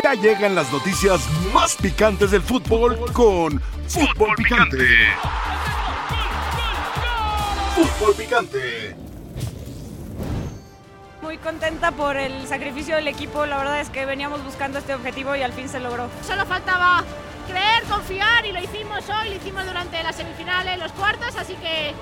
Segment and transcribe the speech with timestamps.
[0.00, 1.20] Ya llegan las noticias
[1.52, 4.86] más picantes del fútbol con Fútbol Picante.
[7.74, 8.96] Fútbol Picante.
[11.20, 15.36] Muy contenta por el sacrificio del equipo, la verdad es que veníamos buscando este objetivo
[15.36, 16.08] y al fin se logró.
[16.26, 17.04] Solo faltaba
[17.46, 21.92] creer, confiar y lo hicimos hoy, lo hicimos durante las semifinales, los cuartos, así que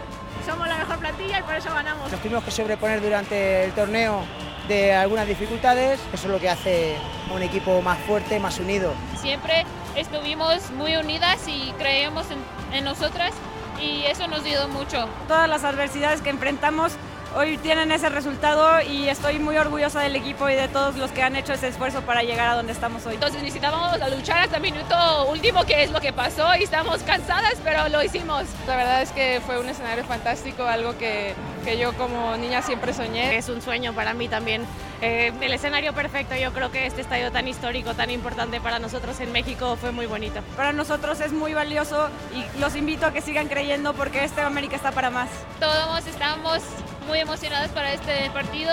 [0.46, 2.11] somos la mejor plantilla y por eso ganamos.
[2.11, 4.25] Nos tuvimos que sobreponer durante el torneo
[4.69, 6.97] de algunas dificultades, eso es lo que hace
[7.31, 8.93] a un equipo más fuerte, más unido.
[9.17, 9.64] Siempre
[9.96, 12.39] estuvimos muy unidas y creíamos en,
[12.77, 13.32] en nosotras
[13.81, 15.09] y eso nos dio mucho.
[15.29, 16.93] Todas las adversidades que enfrentamos
[17.35, 21.23] hoy tienen ese resultado y estoy muy orgullosa del equipo y de todos los que
[21.23, 23.15] han hecho ese esfuerzo para llegar a donde estamos hoy.
[23.15, 27.54] Entonces necesitábamos luchar hasta el minuto último, que es lo que pasó, y estamos cansadas,
[27.63, 28.45] pero lo hicimos.
[28.67, 32.92] La verdad es que fue un escenario fantástico, algo que, que yo como niña siempre
[32.92, 33.37] soñé.
[33.37, 34.64] Es un sueño para mí también.
[35.03, 39.19] Eh, el escenario perfecto, yo creo que este estadio tan histórico, tan importante para nosotros
[39.20, 40.41] en México fue muy bonito.
[40.56, 44.77] Para nosotros es muy valioso y los invito a que sigan creyendo porque este América
[44.77, 45.29] está para más.
[45.59, 46.61] Todos estamos
[47.07, 48.73] muy emocionados para este partido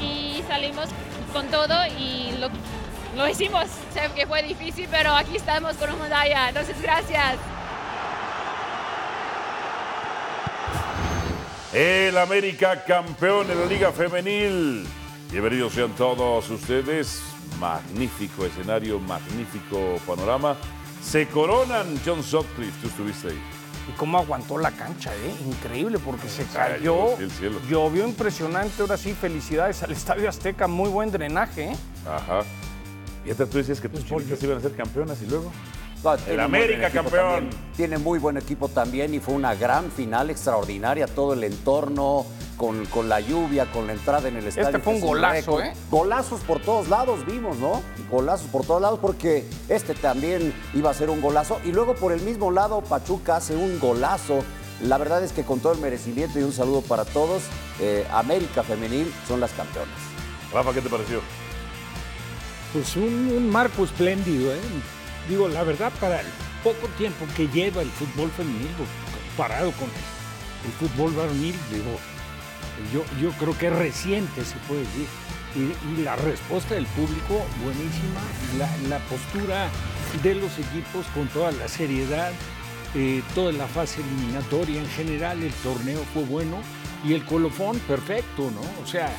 [0.00, 0.88] y salimos
[1.32, 2.48] con todo y lo,
[3.16, 3.66] lo hicimos.
[3.92, 6.48] Sé que fue difícil, pero aquí estamos con una medalla.
[6.48, 7.36] Entonces, gracias.
[11.74, 14.86] El América campeón en la Liga Femenil.
[15.32, 17.20] Bienvenidos sean todos ustedes.
[17.58, 20.56] Magnífico escenario, magnífico panorama.
[21.02, 23.42] Se coronan John Sutcliffe, tú estuviste ahí.
[23.88, 25.34] Y cómo aguantó la cancha, ¿eh?
[25.48, 27.18] Increíble, porque se cayó.
[27.18, 27.58] el cielo.
[27.68, 28.80] Llovió impresionante.
[28.80, 30.68] Ahora sí, felicidades al Estadio Azteca.
[30.68, 31.76] Muy buen drenaje, ¿eh?
[32.06, 32.42] Ajá.
[33.26, 35.50] Y hasta tú decías que tus chicas iban a ser campeonas y luego.
[36.04, 37.34] No, El América campeón.
[37.34, 37.50] también.
[37.76, 41.06] Tiene muy buen equipo también y fue una gran final extraordinaria.
[41.06, 44.68] Todo el entorno, con, con la lluvia, con la entrada en el estadio.
[44.68, 45.64] Este fue un golazo, récord.
[45.64, 45.72] ¿eh?
[45.90, 47.82] Golazos por todos lados vimos, ¿no?
[48.10, 51.58] Golazos por todos lados porque este también iba a ser un golazo.
[51.64, 54.44] Y luego por el mismo lado, Pachuca hace un golazo.
[54.82, 57.42] La verdad es que con todo el merecimiento y un saludo para todos,
[57.80, 59.88] eh, América Femenil son las campeonas.
[60.52, 61.20] Rafa, ¿qué te pareció?
[62.72, 64.58] Pues un, un marco espléndido, ¿eh?
[65.28, 66.26] Digo, la verdad, para el
[66.62, 68.70] poco tiempo que lleva el fútbol femenil
[69.28, 71.98] comparado con el fútbol varonil, digo,
[72.92, 75.06] yo, yo creo que es reciente, se puede decir.
[75.56, 78.20] Y, la respuesta del público, buenísima.
[78.58, 79.68] La, la postura
[80.22, 82.32] de los equipos con toda la seriedad,
[82.94, 86.58] eh, toda la fase eliminatoria en general, el torneo fue bueno.
[87.04, 88.82] Y el colofón, perfecto, ¿no?
[88.82, 89.14] O sea,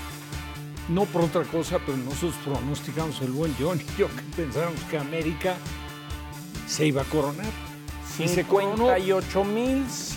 [0.89, 4.97] no por otra cosa, pero nosotros pronosticamos el buen John y yo que pensábamos que
[4.97, 5.55] América
[6.67, 7.45] se iba a coronar.
[8.19, 8.87] Y se coronó.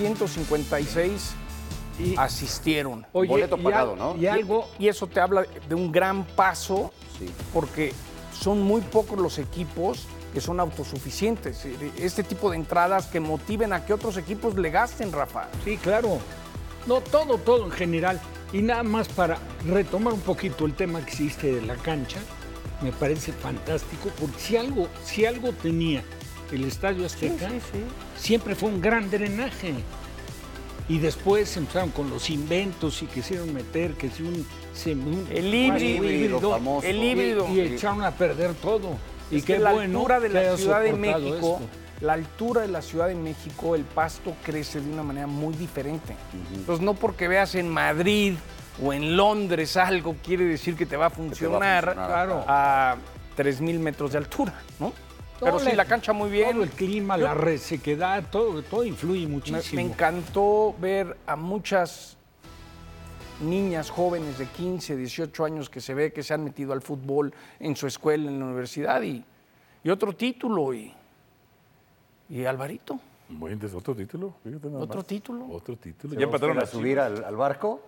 [0.08, 1.34] 58.156
[2.16, 3.04] asistieron.
[3.12, 4.16] Oye, Boleto y pagado, al- ¿no?
[4.16, 7.26] Y algo, Y eso te habla de un gran paso, Sí.
[7.52, 7.92] porque
[8.38, 11.64] son muy pocos los equipos que son autosuficientes.
[11.98, 15.48] Este tipo de entradas que motiven a que otros equipos le gasten, Rafa.
[15.64, 16.18] sí, claro.
[16.86, 18.20] No, todo, todo en general.
[18.52, 22.18] Y nada más para retomar un poquito el tema que hiciste de la cancha,
[22.80, 26.02] me parece fantástico, porque si algo, si algo tenía
[26.52, 27.48] el Estadio Azteca,
[28.16, 29.74] siempre fue un gran drenaje.
[30.88, 35.54] Y después empezaron con los inventos y quisieron meter que si un, se- un- El
[35.54, 36.86] híbrido, híbrido famoso.
[36.86, 37.46] el híbrido.
[37.48, 38.96] y, y echaron a perder todo.
[39.30, 41.60] Y Es que qué la bueno altura de la Ciudad de México, esto.
[42.00, 46.16] la altura de la Ciudad de México, el pasto crece de una manera muy diferente.
[46.54, 48.36] Entonces, no porque veas en Madrid
[48.82, 52.96] o en Londres algo quiere decir que te va a funcionar, funcionar, claro, a
[53.36, 54.94] 3.000 metros de altura, ¿no?
[55.40, 56.52] Pero sí, la cancha muy bien.
[56.52, 59.80] Todo el clima, la resequedad, todo, todo influye muchísimo.
[59.82, 62.16] me encantó ver a muchas
[63.40, 67.32] niñas jóvenes de 15, 18 años que se ve que se han metido al fútbol
[67.60, 69.24] en su escuela, en la universidad y,
[69.84, 70.92] y otro título y,
[72.30, 74.34] y Alvarito, Bueno, es otro título.
[74.42, 75.06] fíjate nada otro más.
[75.06, 75.46] título.
[75.50, 76.14] Otro título.
[76.14, 77.80] ¿Se ¿Ya usted a subir al, al barco?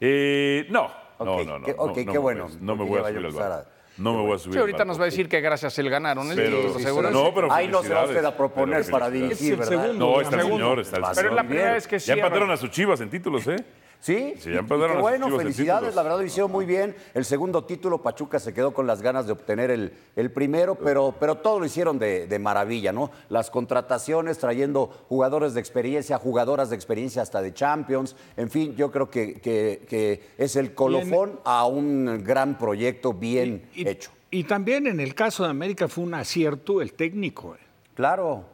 [0.00, 0.88] Eh, no.
[1.18, 1.66] No, Ok, no, no.
[1.76, 3.68] ok, no qué bueno, No me voy a subir al empezar barco.
[3.70, 5.88] a- No me voy a subir Sí, ahorita nos va a decir que gracias él
[5.88, 7.10] ganaron el Pero, título, seguro.
[7.10, 9.82] no, pero Ahí no se va usted a proponer pero para dirigir, ¿verdad?
[9.82, 10.06] segundo.
[10.12, 10.64] No, está el Segundo.
[10.64, 11.32] señor, está el Pero es señor.
[11.32, 12.20] la primera vez que Ya cierra.
[12.26, 13.56] empataron a sus chivas en títulos, ¿eh?
[14.00, 16.94] Sí, Sí, ya y- y empezaron las bueno, felicidades, la verdad lo hicieron muy bien.
[17.14, 21.14] El segundo título, Pachuca se quedó con las ganas de obtener el, el primero, pero,
[21.18, 23.10] pero todo lo hicieron de, de maravilla, ¿no?
[23.30, 28.90] Las contrataciones, trayendo jugadores de experiencia, jugadoras de experiencia hasta de Champions, en fin, yo
[28.92, 34.10] creo que, que- que es el colofón a un gran proyecto bien Y- hecho.
[34.30, 37.54] Y también en el caso de América fue un acierto el técnico.
[37.54, 37.58] eh.
[37.94, 38.44] Claro.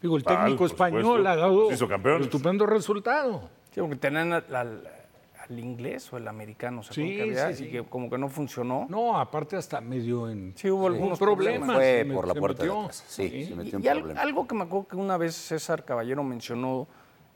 [0.00, 1.72] Digo, el técnico español ha dado un
[2.22, 3.48] estupendo resultado.
[3.72, 7.52] Sí, porque tenían al inglés o el americano, ¿se Sí, que había?
[7.52, 7.72] sí, Y sí.
[7.72, 8.86] que como que no funcionó.
[8.88, 10.52] No, aparte hasta medio en...
[10.56, 11.76] Sí, hubo algunos problemas.
[11.76, 12.70] Fue por la puerta de.
[12.92, 16.86] Sí, se metió en Y algo que me acuerdo que una vez César Caballero mencionó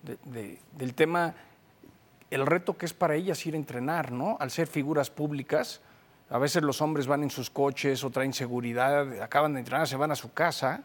[0.02, 1.34] de- de- del tema,
[2.30, 4.36] el reto que es para ellas ir a entrenar, ¿no?
[4.40, 5.80] Al ser figuras públicas,
[6.30, 9.96] a veces los hombres van en sus coches o traen seguridad, acaban de entrenar, se
[9.96, 10.82] van a su casa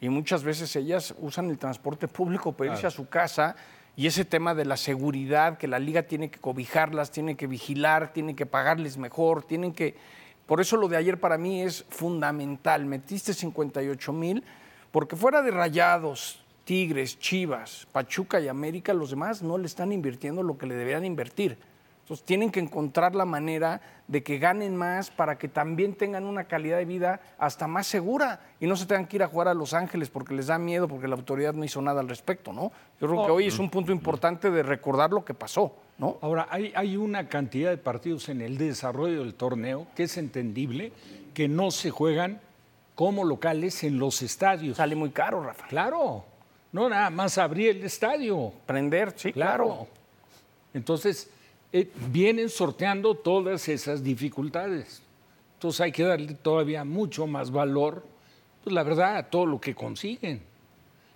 [0.00, 3.54] y muchas veces ellas usan el transporte público para irse a su casa
[3.94, 8.12] y ese tema de la seguridad, que la liga tiene que cobijarlas, tiene que vigilar,
[8.12, 9.96] tiene que pagarles mejor, tienen que...
[10.46, 12.86] Por eso lo de ayer para mí es fundamental.
[12.86, 14.42] Metiste 58 mil,
[14.90, 20.42] porque fuera de Rayados, Tigres, Chivas, Pachuca y América, los demás no le están invirtiendo
[20.42, 21.58] lo que le deberían invertir.
[22.02, 26.44] Entonces tienen que encontrar la manera de que ganen más para que también tengan una
[26.44, 29.54] calidad de vida hasta más segura y no se tengan que ir a jugar a
[29.54, 32.72] Los Ángeles porque les da miedo, porque la autoridad no hizo nada al respecto, ¿no?
[33.00, 33.34] Yo creo que Oh.
[33.36, 36.18] hoy es un punto importante de recordar lo que pasó, ¿no?
[36.20, 40.92] Ahora, hay, hay una cantidad de partidos en el desarrollo del torneo que es entendible
[41.34, 42.40] que no se juegan
[42.96, 44.76] como locales en los estadios.
[44.76, 45.66] Sale muy caro, Rafa.
[45.68, 46.24] Claro,
[46.72, 48.52] no nada más abrir el estadio.
[48.66, 49.86] Prender, sí, claro.
[50.74, 51.30] Entonces,
[51.72, 55.02] eh, vienen sorteando todas esas dificultades.
[55.54, 58.04] Entonces hay que darle todavía mucho más valor,
[58.62, 60.42] pues la verdad, a todo lo que consiguen.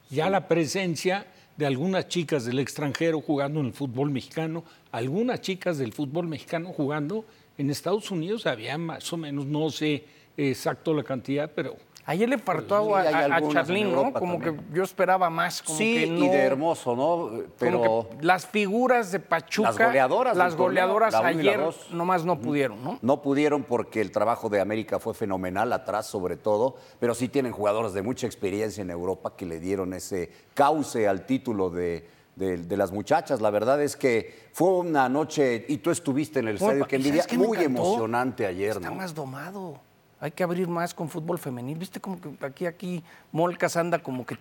[0.09, 1.27] Ya la presencia
[1.57, 6.73] de algunas chicas del extranjero jugando en el fútbol mexicano, algunas chicas del fútbol mexicano
[6.73, 7.25] jugando
[7.59, 10.05] en Estados Unidos, había más o menos, no sé
[10.37, 11.77] exacto la cantidad, pero
[12.09, 14.13] Ayer le faltó Sí, a, a- Charlín, ¿no?
[14.13, 14.59] Como también.
[14.59, 16.25] que yo esperaba más, como sí, que no.
[16.25, 17.43] y de hermoso, ¿no?
[17.59, 21.91] Pero como que las figuras de Pachuca, Las goleadoras las goleadoras la la ayer dos.
[21.91, 22.99] nomás no pudieron, ¿no?
[23.03, 27.51] no pudieron porque el trabajo de América fue fenomenal, atrás sobre todo, pero sí tienen
[27.51, 32.59] jugadores de mucha experiencia en Europa que le dieron ese cauce al título de, de-
[32.59, 33.41] de las muchachas.
[33.41, 37.09] La verdad es que fue una noche, y tú estuviste en el estadio, que ¿y
[37.09, 38.95] envidia, muy emocionante ayer, Está ¿no?
[38.95, 39.81] más domado.
[40.21, 41.79] Hay que abrir más con fútbol femenil.
[41.79, 44.39] ¿Viste como que aquí, aquí Molcas anda como que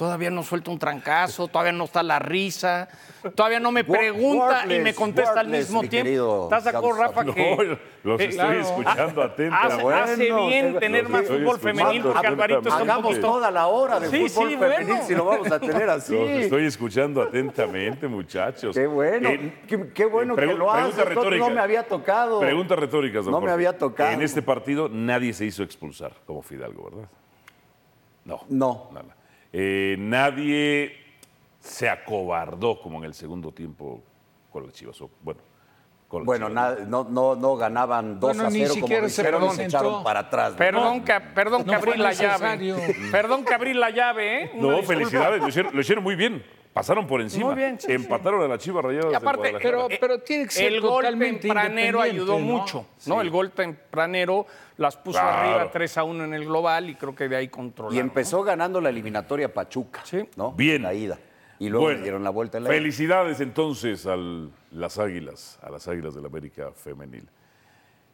[0.00, 2.88] todavía no suelta un trancazo, todavía no está la risa,
[3.34, 6.44] todavía no me pregunta y me wordless, contesta al mismo mi tiempo?
[6.44, 7.22] ¿Estás de acuerdo, Rafa?
[7.22, 9.74] No, que, los eh, estoy claro, escuchando hace- atentamente.
[9.74, 9.82] Hace,
[10.30, 13.20] Bueno, bien tener más estoy fútbol femenil porque Alvarito está un poquito...
[13.20, 15.04] toda la hora de Sí, fútbol sí, femenil bueno.
[15.06, 16.14] si lo vamos a tener así.
[16.14, 18.74] Los estoy escuchando atentamente, muchachos.
[18.74, 21.04] Qué bueno, Eh, qué, qué bueno que lo haces.
[21.04, 21.46] retórica.
[21.46, 22.40] No me había tocado.
[22.40, 24.12] Pregunta retórica, don No me había tocado.
[24.12, 27.08] En este partido nadie se hizo expulsar como Fidalgo, ¿verdad?
[28.24, 28.40] No.
[28.48, 28.88] No.
[28.94, 29.14] Nada.
[29.52, 30.96] Eh, nadie
[31.58, 34.02] se acobardó como en el segundo tiempo
[34.50, 34.98] con las Chivas.
[35.22, 35.40] Bueno,
[36.08, 39.08] con Bueno, na- no, no, no ganaban 2 Bueno, a ni 0 como siquiera lo
[39.08, 39.76] se hicieron y se presentó.
[39.78, 40.52] echaron para atrás.
[40.52, 40.56] ¿no?
[40.58, 42.74] Perdón, que, perdón que abrí la llave.
[43.12, 44.50] Perdón que abrí la llave, ¿eh?
[44.54, 44.94] Una No, disculpa.
[45.00, 46.44] felicidades, lo hicieron, lo hicieron muy bien.
[46.72, 47.46] Pasaron por encima.
[47.46, 47.92] Muy bien, sí, sí.
[47.92, 49.88] Empataron a la Chivas Rayadas Y aparte, de Guadalajara.
[49.88, 52.44] pero, pero tiene que ser el gol tempranero ayudó ¿no?
[52.44, 53.20] mucho, ¿no?
[53.20, 54.46] El gol tempranero
[54.76, 55.50] las puso Claro.
[55.50, 57.96] arriba 3 a 1 en el global y creo que de ahí controlaron.
[57.96, 60.02] Y empezó ganando la eliminatoria Pachuca.
[60.04, 60.28] Sí.
[60.36, 60.52] ¿no?
[60.52, 60.82] Bien.
[60.82, 61.18] La ida.
[61.58, 62.76] Y luego Bueno, le dieron la vuelta en la ida.
[62.78, 64.16] Felicidades entonces a
[64.70, 67.28] las Águilas, a las Águilas del América Femenil.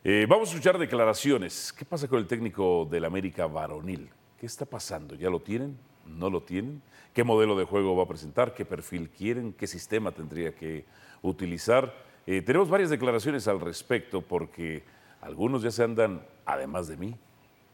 [0.02, 1.73] Eh, vamos a escuchar declaraciones.
[1.73, 4.09] ¿Qué pasa con el técnico del América Varonil?
[4.41, 5.14] ¿Qué está pasando?
[5.14, 5.76] ¿Ya lo tienen?
[6.06, 6.82] ¿No lo tienen?
[7.12, 8.55] ¿Qué modelo de juego va a presentar?
[8.55, 9.53] ¿Qué perfil quieren?
[9.53, 10.85] ¿Qué sistema tendría que
[11.23, 11.94] utilizar?
[12.26, 14.82] Eh, tenemos varias declaraciones al respecto porque
[15.20, 17.17] algunos ya se andan, además de mí,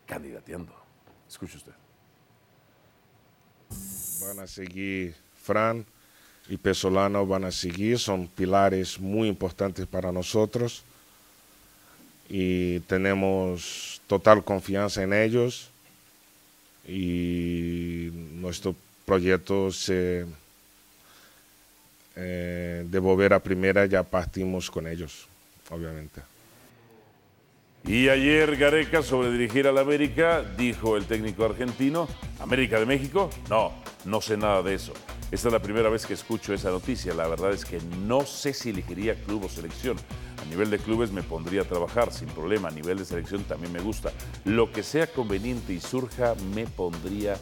[0.06, 0.72] candidateando.
[1.28, 1.72] Escuche usted.
[4.26, 5.84] Van a seguir Fran
[6.48, 10.84] y Pesolano van a seguir, son pilares muy importantes para nosotros
[12.28, 15.71] y tenemos total confianza en ellos
[16.86, 18.74] y nuestro
[19.04, 20.26] proyecto eh,
[22.86, 25.26] de volver a primera ya partimos con ellos,
[25.70, 26.20] obviamente.
[27.84, 32.08] Y ayer Gareca sobre dirigir al América dijo el técnico argentino,
[32.38, 33.28] ¿América de México?
[33.50, 33.72] No,
[34.04, 34.92] no sé nada de eso.
[35.32, 37.14] Esta es la primera vez que escucho esa noticia.
[37.14, 39.96] La verdad es que no sé si elegiría club o selección.
[40.40, 42.68] A nivel de clubes me pondría a trabajar sin problema.
[42.68, 44.12] A nivel de selección también me gusta.
[44.44, 47.36] Lo que sea conveniente y surja, me pondría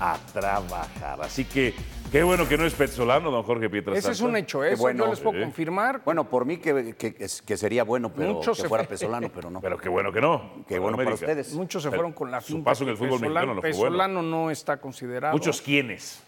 [0.00, 1.20] a trabajar.
[1.20, 1.74] Así que
[2.10, 4.10] qué bueno que no es Petzolano, don Jorge Pietrasanta.
[4.10, 5.04] Ese es un hecho, Qué eso bueno.
[5.04, 6.00] yo les puedo confirmar.
[6.02, 8.94] Bueno, por mí que, que- que- que sería bueno, pero Muchos que se fuera fue.
[8.96, 9.60] Pesolano, pero no.
[9.60, 10.64] Pero qué bueno que no.
[10.66, 11.52] Qué bueno para ustedes.
[11.52, 12.70] Muchos se fueron con la su finta.
[12.70, 13.84] paso en el fútbol mexicano no fue bueno.
[13.92, 15.34] Pesolano no está considerado.
[15.34, 16.22] Muchos quiénes.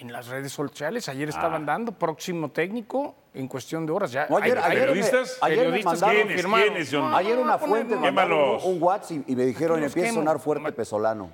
[0.00, 4.10] En las redes sociales, ayer estaban dando próximo técnico en cuestión de horas.
[4.12, 5.38] Ya, No, ayer, ayer me- periodistas?
[5.40, 6.26] ayer me mandaron-.
[6.28, 6.92] ¿Quiénes?
[6.92, 8.64] No, Ayer una fuente me Quémalos.
[8.64, 11.30] un WhatsApp y, y me dijeron, empieza a sonar fuerte Pesolano.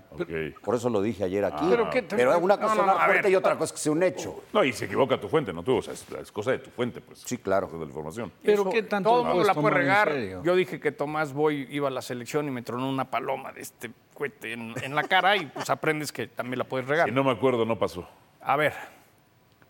[0.63, 1.65] Por eso lo dije ayer aquí.
[1.71, 3.33] Pero Pero, qué- una cosa no, es no, sonar fuerte ver.
[3.33, 4.45] y otra cosa es que sea un hecho.
[4.53, 5.77] No, y se equivoca tu fuente, no tú.
[5.77, 7.21] O sea, es, es cosa de tu fuente, pues.
[7.25, 7.67] Sí, claro.
[7.67, 8.31] De la información.
[8.43, 10.13] Pero Eso, qué tanto Todo el mundo la puede regar.
[10.43, 13.63] Yo dije que Tomás Boy iba a la selección y me tronó una paloma de
[13.63, 17.09] este cohete en, en la cara y pues aprendes que también la puedes regar.
[17.09, 18.07] Si no me acuerdo, no pasó.
[18.43, 18.73] A ver,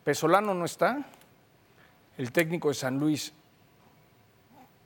[0.04, 1.04] Pesolano no está.
[2.16, 3.32] El técnico de San Luis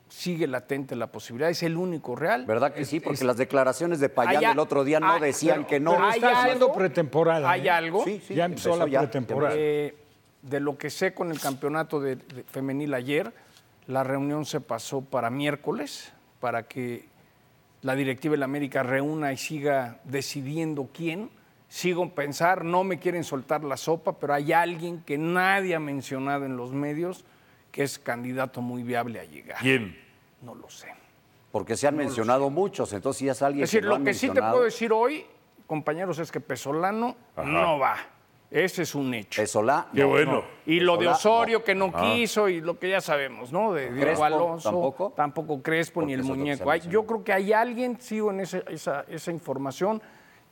[0.09, 1.51] sigue latente la posibilidad.
[1.51, 2.47] Es el único real.
[2.47, 3.01] ¿Verdad que sí?
[3.01, 5.81] Porque las declaraciones de Payán Hay a- el otro día no hay- decían pero- que
[5.81, 5.93] no.
[5.93, 7.51] Pero está haciendo algo- pretemporada.
[7.51, 7.71] Hay ¿eh?
[7.71, 8.05] algo.
[8.05, 9.55] Sí, sí, ya empezó, la ya, pretemporada.
[9.57, 9.97] Eh,
[10.43, 13.33] de lo que sé con el campeonato de, de femenil ayer,
[13.87, 17.07] la reunión se pasó para miércoles, para que
[17.83, 21.31] la directiva de la América reúna y siga decidiendo quién.
[21.75, 25.81] Sigo en pensar, no me quieren soltar la sopa, pero hay alguien que nadie ha
[25.81, 27.25] mencionado en los medios
[27.73, 29.59] que es candidato muy viable a llegar.
[29.59, 29.99] ¿Quién?
[30.41, 30.87] No lo sé.
[31.51, 34.29] Porque se han mencionado muchos, entonces si es alguien Es decir, que lo que sí
[34.31, 35.27] te puedo decir hoy,
[35.67, 37.49] compañeros, es que Pesolano Ajá.
[37.49, 37.97] no va.
[38.53, 39.43] Ese es un hecho.
[39.43, 40.33] Pesolá, Qué no, bueno.
[40.33, 40.45] no.
[40.67, 41.65] Y lo de Osorio no.
[41.65, 43.73] que no quiso y lo que ya sabemos, ¿no?
[43.73, 45.13] De Diego Crespo, Alonso.
[45.17, 45.61] ¿tampoco?
[45.61, 46.71] Crespo ni el muñeco.
[46.71, 50.01] Hay- yo creo que hay alguien, sigo en ese- esa, esa información,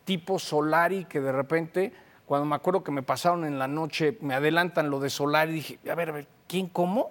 [0.04, 1.92] tipo Solari, que de repente,
[2.26, 5.78] cuando me acuerdo que me pasaron en la noche, me adelantan lo de Solari, dije,
[5.90, 7.10] a ver, a ver, ¿quién cómo?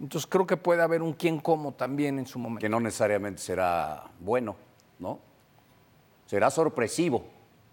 [0.00, 2.60] Entonces creo que puede haber un quién cómo también en su momento.
[2.60, 4.56] Que no necesariamente será bueno,
[4.98, 5.18] ¿no?
[6.26, 7.24] Será sorpresivo,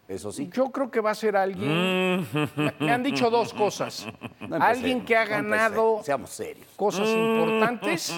[0.07, 0.49] eso sí.
[0.53, 2.25] Yo creo que va a ser alguien.
[2.55, 4.07] Me- Me han dicho dos cosas.
[4.47, 6.65] No alguien que ha ganado Seamos serios.
[6.77, 8.15] cosas importantes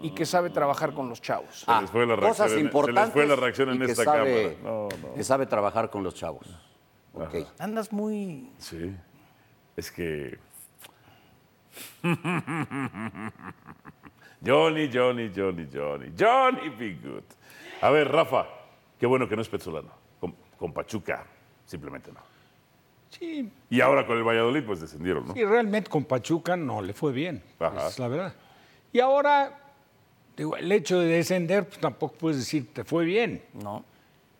[0.00, 1.60] y que sabe trabajar con los chavos.
[1.66, 4.04] Se les fue la reacción cosas en- se les importantes fue la reacción en esta
[4.04, 4.62] sabe, cámara.
[4.62, 5.14] No, no.
[5.14, 6.46] Que sabe trabajar con los chavos.
[7.12, 7.34] Ok.
[7.58, 8.50] Andas muy.
[8.58, 8.96] Sí.
[9.76, 10.38] Es que.
[14.44, 16.12] Johnny, Johnny, Johnny, Johnny.
[16.18, 17.24] Johnny Be Good.
[17.82, 18.46] A ver, Rafa,
[18.98, 19.90] qué bueno que no es Petzolano.
[20.58, 21.24] Con, Pachuca,
[21.66, 22.20] simplemente no.
[23.10, 25.34] Sí, Y ahora con el Valladolid, pues descendieron, ¿no?
[25.34, 27.42] sí, realmente con Pachuca no le fue bien.
[27.60, 27.76] Ajá.
[27.76, 28.34] esa es la verdad.
[28.92, 29.58] Y ahora,
[30.36, 33.42] digo, el hecho de descender, pues tampoco puedes decir te fue bien.
[33.52, 33.84] No.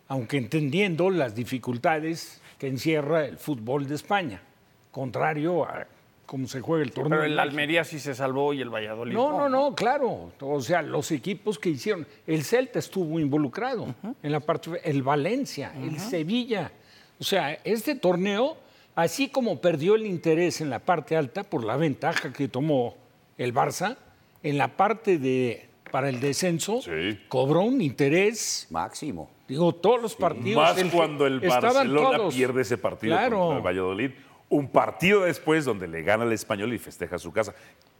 [0.09, 4.43] Aunque entendiendo las dificultades que encierra el fútbol de España,
[4.91, 5.87] contrario a
[6.27, 7.19] cómo se juega el torneo.
[7.21, 7.39] Pero el.
[7.39, 9.13] Almería sí se salvó y el Valladolid.
[9.15, 10.33] No, no, no, claro.
[10.41, 12.07] O sea, los equipos que hicieron.
[12.27, 14.71] El Celta estuvo involucrado en la parte.
[14.85, 16.73] El Valencia, el Sevilla.
[17.21, 18.57] O sea, este torneo,
[18.95, 22.97] así como perdió el interés en la parte alta por la ventaja que tomó
[23.39, 23.97] el Barça,
[24.43, 27.21] en la parte de para el descenso, Sí.
[27.29, 28.67] cobró un interés.
[28.71, 29.31] Máximo.
[29.47, 30.61] Digo, todos los partidos.
[30.63, 32.35] Más el- cuando el Barcelona todos.
[32.35, 33.39] pierde ese partido Claro.
[33.39, 34.11] contra el Valladolid.
[34.55, 37.53] Un partido después donde le gana el español y festeja su casa.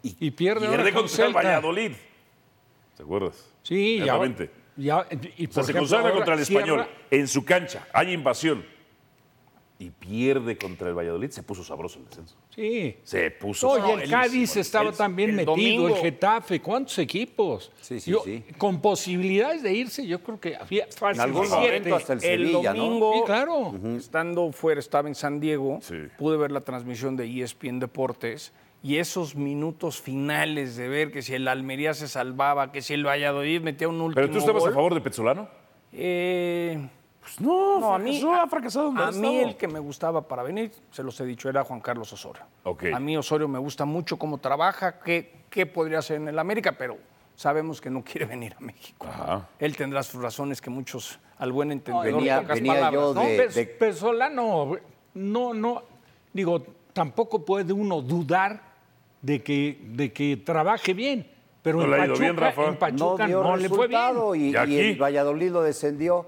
[0.05, 1.33] Y, Y pierde contra el.
[1.33, 1.93] Valladolid.
[2.97, 3.53] ¿Te acuerdas?
[3.65, 4.51] Sí, y ahora- Exactamente.
[4.77, 7.45] y ahora- y O sea, por se ejemplo, consagra contra el cierra- español en su
[7.45, 8.65] cancha, hay invasión
[9.77, 12.37] y pierde contra el Valladolid, se puso sabroso el descenso.
[12.55, 12.97] Sí.
[13.03, 17.73] Se puso Oye, el Cádiz estaba el- también el metido, domingo- el Getafe, ¿cuántos equipos?
[17.81, 18.45] Sí, sí, Yo- sí.
[18.57, 22.49] Con posibilidades de irse, yo creo que había fácil En algún momento hasta el El
[22.51, 22.85] Sevilla, ¿no?
[22.85, 23.75] domingo, Sí, claro.
[23.97, 25.97] estando fuera, estaba en San Diego, Sí.
[26.19, 31.35] pude ver la transmisión de ESPN Deportes y esos minutos finales de ver que si
[31.35, 34.71] el Almería se salvaba, que si el Valladolid metía un último ¿Pero tú estabas gol,
[34.71, 35.49] a favor de Petzolano?
[35.93, 36.89] Eh,
[37.25, 40.43] Pues no, no, a mí, ha fracasado donde a mí el que me gustaba para
[40.43, 42.43] venir, se los he dicho, era Juan Carlos Osorio.
[42.93, 46.73] A mí Osorio me gusta mucho cómo trabaja, qué, qué podría hacer en el América,
[46.77, 46.99] pero
[47.35, 49.07] sabemos que no quiere venir a México.
[49.09, 49.49] Ajá.
[49.59, 53.21] Él tendrá sus razones que muchos, al buen entendedor, venía- pocas venía palabras, yo ¿no?
[53.23, 54.77] de- Pes- Pesolano,
[55.15, 55.83] no, no,
[56.31, 56.63] digo,
[56.93, 58.61] tampoco puede uno dudar
[59.23, 61.27] de que, de que trabaje bien,
[61.63, 62.65] pero No en, le ha ido Pachuca, bien, Rafa.
[62.67, 64.01] en Pachuca no dio no le fue bien.
[64.35, 64.79] y, ¿Y y aquí?
[64.79, 66.27] el Valladolid lo descendió.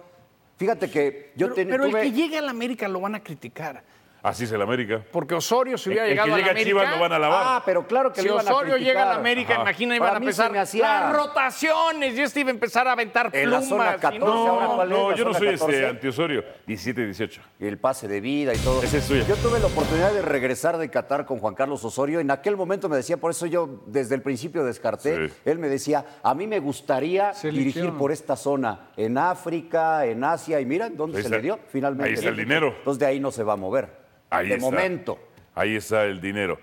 [0.57, 3.83] Fíjate que yo Pero, ten- pero el que llegue al América lo van a criticar.
[4.27, 5.03] Así es el América.
[5.13, 6.69] Porque Osorio si El, hubiera el que llegado a llega la a América...
[6.81, 7.43] Chivas lo van a lavar.
[7.47, 9.63] Ah, pero claro que Si lo iban a Osorio llega a la América, Ajá.
[9.63, 12.15] imagina, iban a empezar me hacía- las rotaciones.
[12.19, 13.63] Y este iba a empezar a aventar En plumas.
[13.63, 14.99] la zona y 14 no, ahora, ¿cuál es?
[14.99, 15.73] no, la yo no soy 14?
[15.77, 16.45] este antiosorio.
[16.67, 17.41] 17 y 18.
[17.61, 18.83] y el pase de vida y todo.
[18.83, 19.25] Ese es tuyo.
[19.29, 22.19] Yo tuve la oportunidad de regresar de Qatar con Juan Carlos Osorio.
[22.19, 25.29] En aquel momento me decía, por eso yo desde el principio descarté.
[25.29, 25.35] Sí.
[25.45, 27.55] Él me decía, a mí me gustaría Selección.
[27.65, 30.59] dirigir por esta zona, en África, en Asia.
[30.61, 31.37] Y mira, ¿dónde Ahí se está.
[31.37, 31.61] le dio?
[31.69, 32.09] Finalmente.
[32.09, 32.75] Ahí está el dinero.
[32.79, 34.05] Entonces de ahí no se va a mover.
[34.31, 34.67] Ahí de está.
[34.71, 35.19] momento.
[35.55, 36.59] Ahí está el dinero.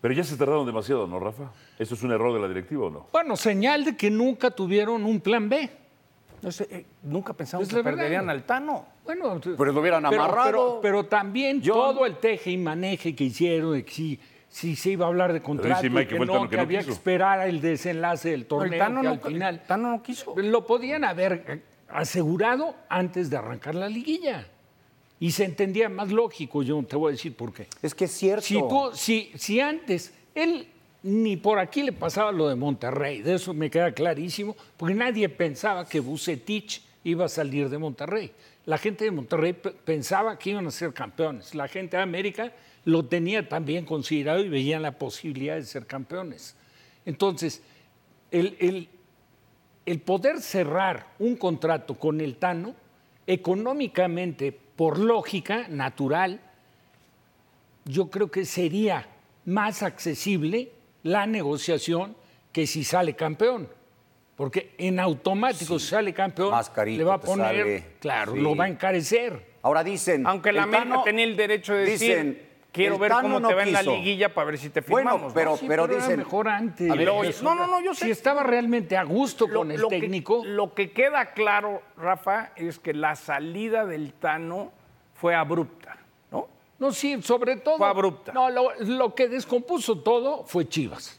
[0.00, 1.50] Pero ya se tardaron demasiado, ¿no, Rafa?
[1.78, 3.06] ¿Eso es un error de la directiva o no?
[3.12, 5.70] Bueno, señal de que nunca tuvieron un plan B.
[6.40, 7.90] No sé, eh, nunca pensamos que verdad.
[7.98, 8.86] perderían al Tano.
[9.04, 10.46] Bueno, Pero lo hubieran pero, amarrado.
[10.50, 14.74] pero- pero también Yo- todo el teje y maneje que hicieron, de que si, si
[14.74, 16.78] se iba a hablar de contrato, y que el no, Tano que que no había
[16.78, 16.88] quiso.
[16.88, 20.02] que esperar el desenlace del El torneo, Tano que no, al final el Tano no
[20.02, 20.34] quiso.
[20.34, 24.46] lo podían haber eh, asegurado antes de arrancar la liguilla.
[25.20, 27.66] Y se entendía más lógico, yo te voy a decir por qué.
[27.82, 28.42] Es que es cierto.
[28.42, 30.66] Si, tú, si, si antes, él
[31.02, 35.28] ni por aquí le pasaba lo de Monterrey, de eso me queda clarísimo, porque nadie
[35.28, 38.32] pensaba que Bucetich iba a salir de Monterrey.
[38.66, 41.54] La gente de Monterrey pe- pensaba que iban a ser campeones.
[41.54, 42.52] La gente de América
[42.84, 46.54] lo tenía también considerado y veían la posibilidad de ser campeones.
[47.04, 47.62] Entonces,
[48.30, 48.88] el, el-
[49.86, 52.74] el poder cerrar un contrato con el Tano,
[53.32, 56.40] económicamente, por lógica natural,
[57.84, 59.06] yo creo que sería
[59.44, 60.72] más accesible
[61.02, 62.16] la negociación
[62.52, 63.68] que si sale campeón.
[64.36, 67.84] Porque en automático, si sale campeón, Más carito le va a poner, sale.
[68.00, 68.40] claro, Sí.
[68.40, 69.50] lo va a encarecer.
[69.62, 70.26] Ahora dicen.
[70.26, 73.54] Aunque la América tenía el derecho de decir, quiero el ver Tano cómo no te
[73.54, 73.94] va en la quiso.
[73.96, 75.28] liguilla para ver si te Bueno, firmamos.
[75.28, 75.34] ¿no?
[75.34, 76.90] pero- Sí, pero era dicen- mejor antes.
[76.90, 77.44] A ver, Luego- Eso.
[77.44, 78.04] no, no, no, yo sé.
[78.06, 82.78] Si estaba realmente a gusto con el que- técnico, lo que queda claro, Rafa, es
[82.78, 84.72] que la salida del Tano
[85.14, 85.96] fue abrupta,
[86.30, 86.48] ¿no?
[86.78, 87.76] No, sí, sobre todo.
[87.78, 88.32] Fue abrupta.
[88.32, 91.18] No, lo, lo que descompuso todo fue Chivas.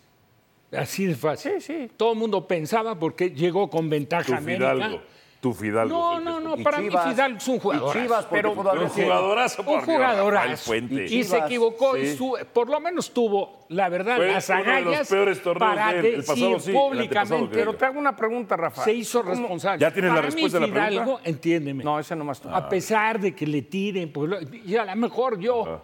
[0.72, 1.60] Así de fácil.
[1.60, 1.92] Sí, sí.
[1.98, 4.74] Todo el mundo pensaba porque llegó con ventaja América.
[4.74, 5.02] Fidalgo.
[5.42, 5.90] Tu Fidalgo.
[5.98, 7.94] No, no, no, Y para Chivas- mí Fidalgo es un jugador.
[8.00, 8.58] Chivas, pero Un
[8.90, 10.76] jugadorazo, un jugadorazo.
[10.76, 14.64] Y, se equivocó y su- por lo menos tuvo, la verdad, Fue las uno de
[14.66, 17.50] los agallas peores torneos para de pasado decir sí, públicamente.
[17.56, 18.84] Pero te hago una pregunta, Rafa.
[18.84, 19.80] Se hizo ¿Cómo- responsable.
[19.82, 20.92] ¿Ya tienes la Para respuesta mí, a la pregunta?
[21.06, 21.84] Fidalgo, entiéndeme.
[21.84, 22.48] No, ese nomás tú.
[22.48, 24.32] A pesar de que le tiren, pues,
[24.64, 25.82] y a lo mejor yo,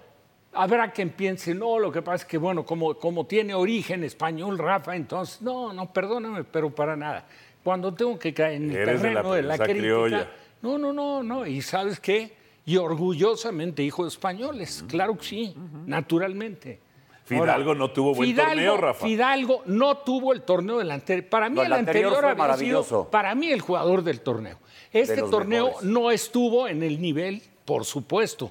[0.54, 4.60] habrá quien piense, no, lo que pasa es que, bueno, como, como tiene origen español,
[4.60, 7.26] Rafa, entonces, no, no, perdóname, pero para nada.
[7.68, 10.32] Cuando tengo que caer en el Eres de la terreno de la, crítica, criolla.
[10.62, 12.32] no, no, no, no, y ¿sabes qué?
[12.66, 15.56] Y orgullosamente hijo de españoles, claro que sí,
[15.86, 16.80] naturalmente.
[17.26, 19.06] Fidalgo no tuvo buen Fidalgo, torneo, Rafa.
[19.06, 21.28] Fidalgo no tuvo el torneo del anterior.
[21.28, 22.88] Para mí No, el, anterior anterior, había maravilloso.
[22.88, 24.60] sido, para mí el jugador del torneo.
[24.94, 25.90] Este torneo mejores.
[25.90, 28.50] no estuvo en el nivel, por supuesto.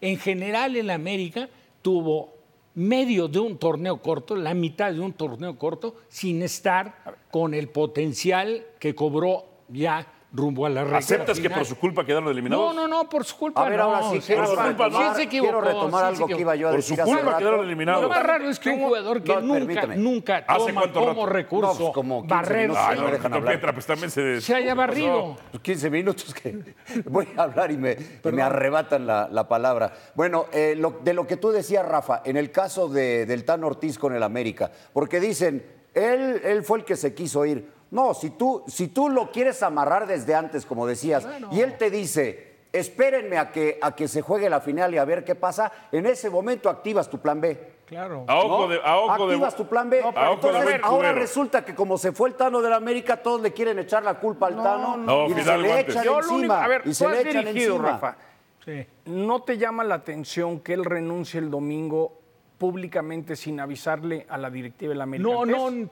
[0.00, 1.50] En general el América
[1.82, 2.33] tuvo
[2.74, 7.68] medio de un torneo corto, la mitad de un torneo corto, sin estar con el
[7.68, 12.74] potencial que cobró ya rumbo a la recta ¿Aceptas que por su culpa quedaron eliminados?
[12.74, 13.84] No, no, no, por su culpa A ver, no.
[13.84, 16.26] ahora sí, Sí, quiero, por su culpa, retomar, sí se equivocó, quiero retomar sí algo
[16.36, 18.02] que iba yo a Por decir su hace culpa quedaron eliminados.
[18.02, 19.96] Lo más raro es que un jugador que no, nunca, permítame.
[19.96, 21.26] nunca ¿Hace toma cuánto como rato?
[21.26, 22.78] recurso No, pues como 15 barrerse.
[22.78, 23.52] Ay, no no, dejan hablar.
[23.54, 24.40] Pietra, pues también se...
[24.40, 25.36] se haya barrido.
[25.52, 26.58] Pues 15 minutos que
[27.04, 27.92] voy a hablar y me,
[28.24, 29.92] y me arrebatan la, la palabra.
[30.16, 33.62] Bueno, eh, lo- de lo que tú decías, Rafa, en el caso de, del Tan
[33.62, 37.72] Ortiz con el América, porque dicen, él, él fue el que se quiso ir.
[37.94, 41.90] No, si tú, si tú lo quieres amarrar desde antes, como decías, y él te
[41.90, 45.70] dice, espérenme a que, a que se juegue la final y a ver qué pasa,
[45.92, 47.56] en ese momento activas tu plan B.
[47.86, 48.24] Claro.
[48.26, 48.68] A ojo ¿no?
[48.68, 48.80] de...
[48.82, 50.02] A ojo de Activas tu plan B.
[50.02, 52.60] No, pero a ojo de Entonces, buen ahora resulta que como se fue el Tano
[52.60, 56.02] del América, todos le quieren echar la culpa al Tano no, y se le echan
[56.02, 56.64] Yo lo único, encima.
[56.64, 57.92] a ver, y se le echan dirigido, encima.
[57.92, 58.16] Rafa.
[58.64, 58.86] Sí.
[59.04, 62.18] ¿No te llama la atención que él renuncie el domingo
[62.58, 65.30] públicamente sin avisarle a la directiva de la América?
[65.30, 65.88] No, no?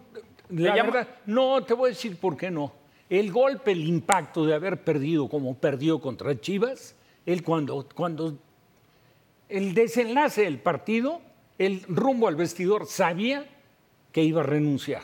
[0.52, 2.72] La llama- verdad, no, te voy a decir por qué no.
[3.08, 6.94] El golpe, el impacto de haber perdido como perdió contra Chivas,
[7.26, 8.38] él cuando, cuando
[9.48, 11.20] el desenlace del partido,
[11.58, 13.46] el rumbo al vestidor sabía
[14.12, 15.02] que iba a renunciar,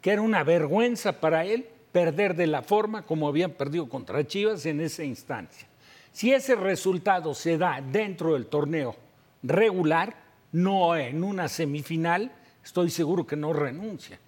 [0.00, 4.64] que era una vergüenza para él perder de la forma como habían perdido contra Chivas
[4.66, 5.66] en esa instancia.
[6.12, 8.94] Si ese resultado se da dentro del torneo
[9.42, 10.14] regular,
[10.52, 12.30] no en una semifinal,
[12.64, 14.18] estoy seguro que no renuncia.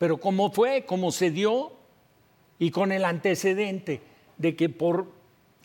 [0.00, 1.72] Pero como fue, como se dio,
[2.58, 4.00] y con el antecedente
[4.38, 5.08] de que por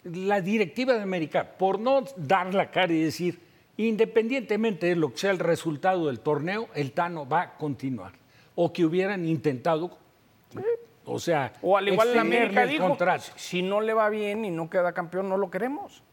[0.03, 3.39] la directiva de América, por no dar la cara y decir,
[3.77, 8.11] independientemente de lo que sea el resultado del torneo, el Tano va a continuar.
[8.55, 9.97] O que hubieran intentado,
[11.05, 13.23] o sea, O al igual la América el dijo, contrato.
[13.37, 16.03] si no le va bien y no queda campeón, no lo queremos.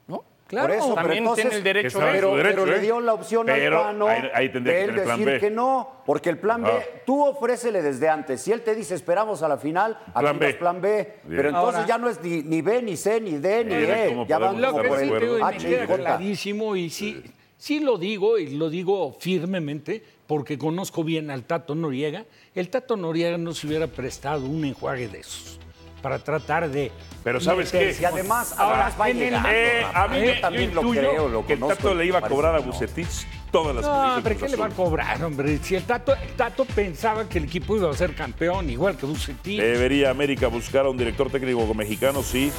[0.53, 2.77] Claro, Por eso, pero también entonces- tiene el derecho Pero, derecho, pero ¿eh?
[2.77, 5.41] le dio la opción Pero al Tano ahí- ahí tendría de que él decir B.
[5.41, 6.83] que no, porque el plan B, Ah.
[7.07, 8.43] tú ofrécele desde antes.
[8.43, 10.53] Si él te dice esperamos a la final, Plan B.
[10.53, 10.93] plan B.
[11.25, 11.37] Bien.
[11.39, 14.27] Pero entonces Ahora- ya no es ni, ni B, ni C, ni D, ni E.
[14.29, 15.97] Ya estar que por el H y queda J.
[15.97, 17.23] clarísimo y sí,
[17.57, 22.27] sí lo digo y lo digo firmemente porque conozco bien al Tato Noriega.
[22.55, 25.59] El Tato Noriega no se hubiera prestado un enjuague de esos
[26.03, 26.91] para tratar de...
[27.25, 27.97] Pero ¿sabes qué?
[27.99, 31.29] Y además, Ahora, va en el- llegando, Eh, a mí Yo también yo lo creo,
[31.29, 32.65] lo que el Tato le iba a cobrar a no.
[32.65, 35.59] Bucetich todas las No, Cruz ¿qué le va a cobrar, hombre?
[35.63, 39.07] Si el Tato, el Tato pensaba que el equipo iba a ser campeón, igual que
[39.07, 39.61] Bucetín.
[39.61, 42.51] ¿Debería América buscar a un director técnico mexicano, sí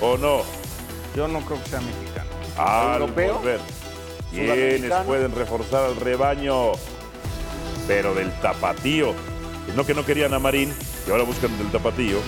[0.00, 0.42] o no?
[1.14, 2.28] Yo no creo que sea mexicano.
[2.56, 3.34] Al ¿Europeo?
[3.38, 3.60] volver.
[4.30, 6.72] ¿Quiénes pueden reforzar al rebaño?
[7.86, 9.14] Pero del tapatío.
[9.76, 10.72] No que no querían a Marín,
[11.04, 12.18] que ahora buscan del tapatío.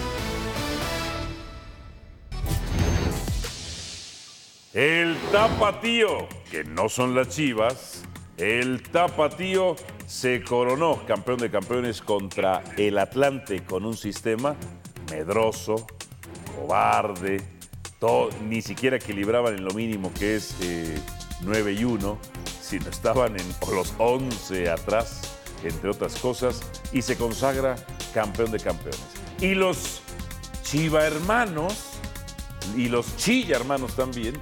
[4.72, 8.04] El tapatío, que no son las chivas,
[8.36, 9.74] el tapatío
[10.06, 14.54] se coronó campeón de campeones contra el Atlante con un sistema
[15.10, 15.88] medroso,
[16.54, 17.40] cobarde,
[18.48, 20.96] ni siquiera equilibraban en lo mínimo que es eh,
[21.40, 22.18] 9 y 1,
[22.62, 27.74] sino estaban en los 11 atrás, entre otras cosas, y se consagra
[28.14, 29.00] campeón de campeones.
[29.40, 30.00] Y los
[30.62, 31.90] Chiva hermanos
[32.76, 34.40] y los Chilla hermanos también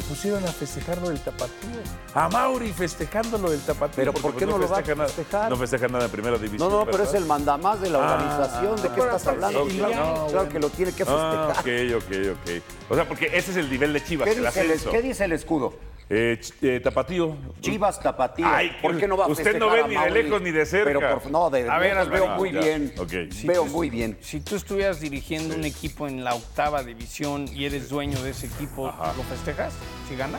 [0.00, 1.80] se pusieron a festejar lo del tapatío.
[2.14, 3.96] A Mauri festejando lo del tapatío.
[3.96, 5.50] Pero ¿por qué pues, no lo va a festeja nada- festejar?
[5.50, 6.70] No festeja nada en primera división.
[6.70, 8.14] No, no, pero es el mandamás de la Ah.
[8.14, 8.76] organización.
[8.82, 9.68] ¿De qué estás hablando?
[9.68, 11.96] sí, Claro, no, claro que lo tiene que Ah, festejar.
[11.96, 12.62] ok, ok, ok.
[12.90, 14.90] O sea, porque ese es el nivel de Chivas, ¿Qué el dice el, ascenso.
[14.92, 15.74] qué dice el escudo?
[16.10, 17.36] Eh, eh, tapatío.
[17.60, 18.46] Chivas Tapatío.
[18.48, 20.98] Ay, ¿Por qué no va a usted no ve ni de lejos ni de cerca.
[20.98, 22.94] Pero por, no, de A ver, lejos veo muy Ya, bien.
[22.96, 23.12] ok.
[23.44, 24.16] Veo muy bien.
[24.22, 28.46] Si tú estuvieras dirigiendo un equipo en la octava división y eres dueño de ese
[28.46, 29.12] equipo, Ajá.
[29.16, 29.74] ¿lo festejas?
[30.08, 30.38] ¿Si gana?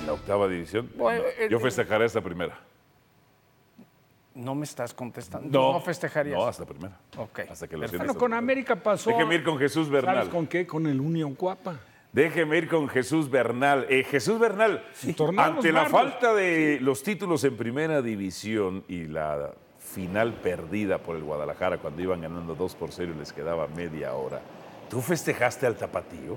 [0.00, 0.88] En la octava división.
[0.94, 2.60] Bueno, eh, Yo eh, festejaré esta primera.
[4.34, 5.48] No me estás contestando.
[5.50, 5.72] No.
[5.72, 6.38] No festejarías.
[6.38, 6.96] No, hasta primera.
[7.16, 7.40] Ok.
[7.50, 7.88] Hasta que lo.
[7.88, 9.10] Bueno, con América pasó.
[9.10, 10.14] Déjeme ir con Jesús Bernal.
[10.14, 10.64] ¿Sabes con qué?
[10.66, 11.80] Con el Unión Guapa.
[12.12, 13.86] Déjeme ir con Jesús Bernal.
[13.88, 14.84] Eh, Jesús Bernal,
[15.38, 21.22] ante la falta de los títulos en primera división y la final perdida por el
[21.22, 24.42] Guadalajara cuando iban ganando 2 por 0 y les quedaba media hora,
[24.90, 26.36] ¿tú festejaste al tapatío?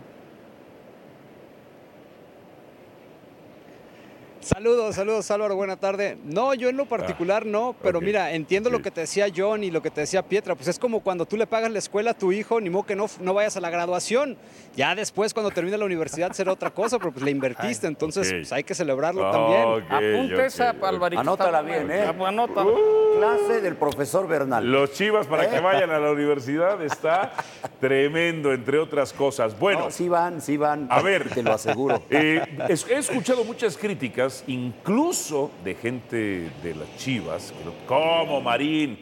[4.50, 6.20] Saludos, saludos Álvaro, buena tarde.
[6.24, 8.76] No, yo en lo particular no, pero mira, entiendo Sí.
[8.76, 11.26] lo que te decía John y lo que te decía Pietra, pues es como cuando
[11.26, 13.60] tú le pagas la escuela a tu hijo, ni modo que no, no vayas a
[13.60, 14.38] la graduación.
[14.76, 18.54] Ya después cuando termine la universidad será otra cosa, pero pues le invertiste, entonces pues,
[18.54, 19.64] hay que celebrarlo Ah, también.
[19.64, 19.84] ok,
[20.20, 20.70] Apunta ok, esa.
[20.84, 21.22] Alvarito.
[21.22, 22.04] Anótala bien, buena.
[22.04, 22.08] ¿eh?
[22.20, 22.70] Ah, Anótala.
[23.18, 24.72] Clase del profesor Bernal.
[24.72, 27.32] Los Chivas para que vayan a la universidad está
[27.80, 29.58] tremendo, entre otras cosas.
[29.58, 30.88] Bueno, No, sí van, sí van.
[30.92, 31.30] A ver.
[31.34, 32.04] Te lo aseguro.
[32.12, 37.54] Eh, he escuchado muchas críticas, incluso de gente de las Chivas,
[37.88, 39.00] como Marín.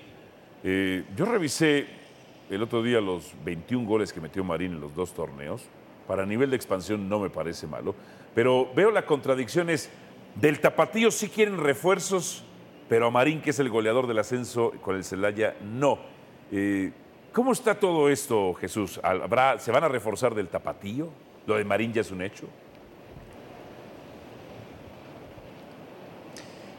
[0.63, 1.87] Eh, yo revisé
[2.49, 5.63] el otro día los 21 goles que metió Marín en los dos torneos.
[6.07, 7.95] Para nivel de expansión no me parece malo,
[8.35, 9.89] pero veo la contradicción es,
[10.35, 12.43] del tapatío sí quieren refuerzos,
[12.89, 15.99] pero a Marín, que es el goleador del ascenso con el Celaya, no.
[16.51, 16.91] Eh,
[17.31, 18.99] ¿Cómo está todo esto, Jesús?
[19.01, 21.09] ¿Habrá, ¿Se van a reforzar del tapatío?
[21.47, 22.47] ¿Lo de Marín ya es un hecho?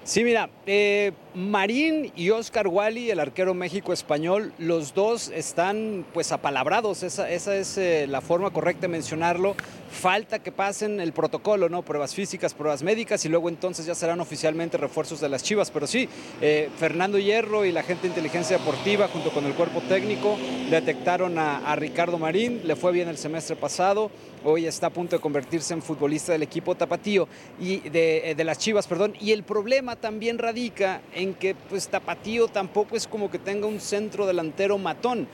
[0.05, 7.03] Sí, mira, eh, Marín y Oscar Wally, el arquero México-español, los dos están pues apalabrados,
[7.03, 9.57] esa, esa es eh, la forma correcta de mencionarlo.
[9.91, 11.81] Falta que pasen el protocolo, ¿no?
[11.81, 15.71] Pruebas físicas, pruebas médicas y luego entonces ya serán oficialmente refuerzos de las Chivas.
[15.71, 16.07] Pero sí,
[16.43, 20.37] eh, Fernando Hierro y la gente de inteligencia deportiva junto con el cuerpo técnico
[20.69, 24.11] detectaron a, a Ricardo Marín, le fue bien el semestre pasado,
[24.45, 27.27] hoy está a punto de convertirse en futbolista del equipo Tapatío
[27.61, 29.15] y de, eh, de las Chivas, perdón.
[29.21, 33.81] Y el problema también radica en que pues Tapatío tampoco es como que tenga un
[33.81, 35.27] centro delantero matón.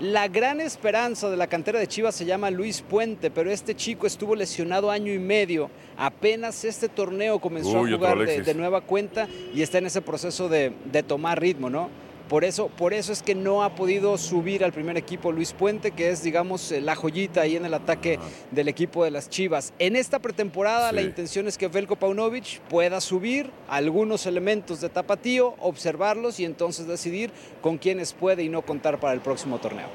[0.00, 4.06] La gran esperanza de la cantera de Chivas se llama Luis Puente, pero este chico
[4.06, 5.70] estuvo lesionado año y medio.
[5.96, 10.48] Apenas este torneo comenzó Uy, a jugar de nueva cuenta y está en ese proceso
[10.48, 11.88] de, de tomar ritmo, ¿no?
[12.28, 15.92] Por eso, por eso es que no ha podido subir al primer equipo Luis Puente,
[15.92, 18.18] que es, digamos, eh, la joyita ahí en el ataque
[18.50, 19.72] del equipo de las Chivas.
[19.78, 20.96] En esta pretemporada, Sí.
[20.96, 26.86] la intención es que Velko Paunovic pueda subir algunos elementos de tapatío, observarlos y entonces
[26.86, 27.30] decidir
[27.62, 29.86] con quiénes puede y no contar para el próximo torneo.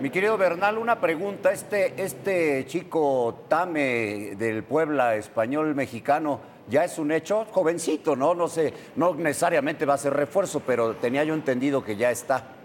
[0.00, 1.50] Mi querido Bernal, una pregunta.
[1.50, 8.32] Este, este chico Tame del Puebla español mexicano ya es un hecho, jovencito, ¿no?
[8.32, 12.57] No sé, no necesariamente va a ser refuerzo, pero tenía yo entendido que ya está.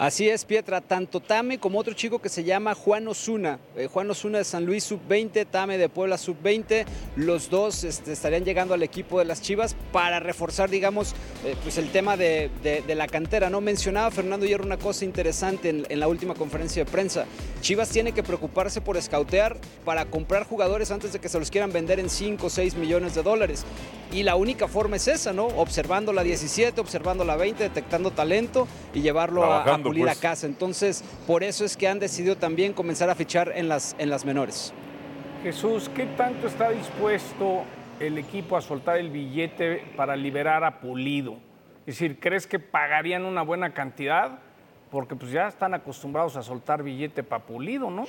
[0.00, 3.58] Así es, Pietra, tanto Tame como otro chico que se llama Juan Osuna.
[3.76, 6.86] Eh, Juan Osuna de San Luis Sub-20, Tame de Puebla Sub-20.
[7.16, 11.76] Los dos este, estarían llegando al equipo de las Chivas para reforzar, digamos, eh, pues
[11.76, 12.50] el tema de,
[12.88, 13.50] la cantera.
[13.50, 13.60] ¿no?
[13.60, 17.26] Mencionaba Fernando Hierro una cosa interesante en, la última conferencia de prensa.
[17.60, 21.74] Chivas tiene que preocuparse por escautear para comprar jugadores antes de que se los quieran
[21.74, 23.66] vender en 5 o 6 millones de dólares.
[24.12, 25.44] Y la única forma es esa, ¿no?
[25.46, 30.18] Observando la 17, observando la 20, detectando talento y llevarlo a- pulir pues.
[30.18, 30.46] a casa.
[30.46, 34.24] Entonces, por eso es que han decidido también comenzar a fichar en las, en las
[34.24, 34.72] menores.
[35.42, 37.62] Jesús, ¿qué tanto está dispuesto
[37.98, 41.38] el equipo a soltar el billete para liberar a Pulido?
[41.80, 44.38] Es decir, ¿crees que pagarían una buena cantidad?
[44.90, 48.06] Porque pues ya están acostumbrados a soltar billete para Pulido, ¿no?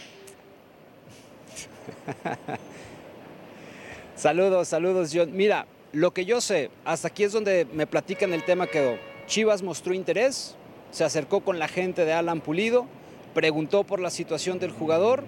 [4.15, 5.31] saludos, saludos, John.
[5.35, 8.97] Mira, lo que yo sé, hasta aquí es donde me platican el tema quedó.
[9.25, 10.57] Chivas mostró interés,
[10.91, 12.85] se acercó con la gente de Alan Pulido,
[13.33, 15.23] preguntó por la situación del jugador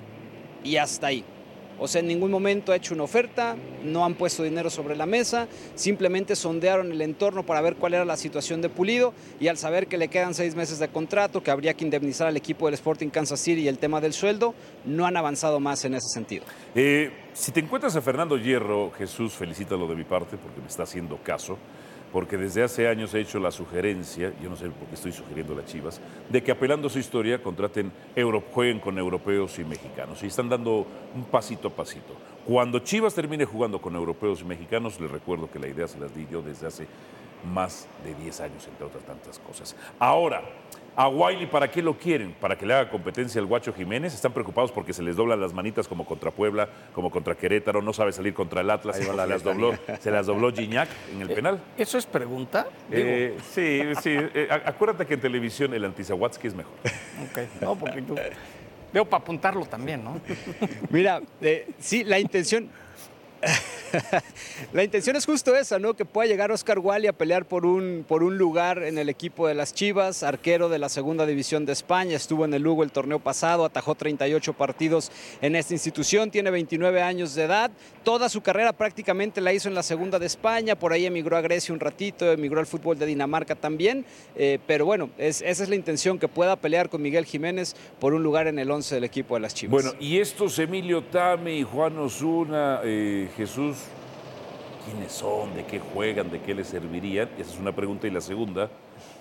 [0.63, 1.26] y hasta ahí.
[1.80, 5.06] O sea, en ningún momento ha hecho una oferta, no han puesto dinero sobre la
[5.06, 9.58] mesa, simplemente sondearon el entorno para ver cuál era la situación de Pulido y al
[9.58, 12.76] saber que le quedan seis meses de contrato, que habría que indemnizar al equipo del
[12.76, 14.54] Sporting Kansas City y el tema del sueldo,
[14.86, 16.45] no han avanzado más en ese sentido.
[16.76, 20.84] Eh, si te encuentras a Fernando Hierro, Jesús, felicítalo de mi parte porque me está
[20.84, 21.58] haciendo caso
[22.13, 25.54] porque desde hace años he hecho la sugerencia, yo no sé por qué estoy sugiriendo
[25.54, 25.99] a las Chivas,
[26.30, 27.91] de que apelando a su historia contraten,
[28.54, 30.21] jueguen con europeos y mexicanos.
[30.21, 32.13] Y están dando un pasito a pasito.
[32.45, 36.15] Cuando Chivas termine jugando con europeos y mexicanos, les recuerdo que la idea se las
[36.15, 36.88] di yo desde hace
[37.52, 39.76] más de 10 años, entre otras tantas cosas.
[39.97, 40.43] Ahora,
[40.96, 42.34] a Wiley, ¿para qué lo quieren?
[42.40, 44.14] ¿Para que le haga competencia al Guacho Jiménez?
[44.14, 47.82] ¿Están preocupados porque se les doblan las manitas como contra Puebla, como contra Querétaro?
[47.82, 48.98] ¿No sabe salir contra el Atlas?
[48.98, 51.60] Se las, dobló, se las dobló Gignac en el Eh, penal.
[51.78, 52.68] ¿Eso es pregunta?
[52.92, 54.12] Eh, sí, sí.
[54.16, 56.74] eh, acuérdate que en televisión el antizahuatzki es mejor.
[57.30, 58.16] Ok, no, porque tú...
[58.94, 60.22] Veo para apuntarlo también, ¿no?
[60.92, 62.70] Mira, eh, sí, la intención.
[64.74, 65.94] la intención es justo esa, ¿no?
[65.94, 69.48] Que pueda llegar Oscar Wally a pelear por un, por un lugar en el equipo
[69.48, 72.92] de las Chivas, arquero de la segunda división de España, estuvo en el Lugo el
[72.92, 77.72] torneo pasado, atajó 38 partidos en esta institución, tiene 29 años de edad,
[78.04, 81.42] toda su carrera prácticamente la hizo en la segunda de España, por ahí emigró a
[81.42, 85.70] Grecia un ratito, emigró al fútbol de Dinamarca también, eh, pero bueno, es- esa es
[85.70, 89.04] la intención, que pueda pelear con Miguel Jiménez por un lugar en el 11 del
[89.04, 89.72] equipo de las Chivas.
[89.84, 93.78] Bueno, y estos Emilio Tame y Juan Osuna, eh, Jesús,
[94.86, 95.54] ¿quiénes son?
[95.56, 96.30] ¿De qué juegan?
[96.30, 97.30] ¿De qué les servirían?
[97.38, 98.08] Esa es una pregunta.
[98.08, 98.69] Y la segunda,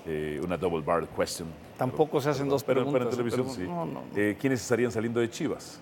[0.07, 1.49] eh, una double bar question.
[1.79, 2.99] Tampoco se hacen dos Pero, preguntas.
[3.01, 3.63] pero en televisión pero- sí.
[3.63, 4.03] no, no, no.
[4.17, 5.81] Eh, ¿Quiénes estarían saliendo de Chivas?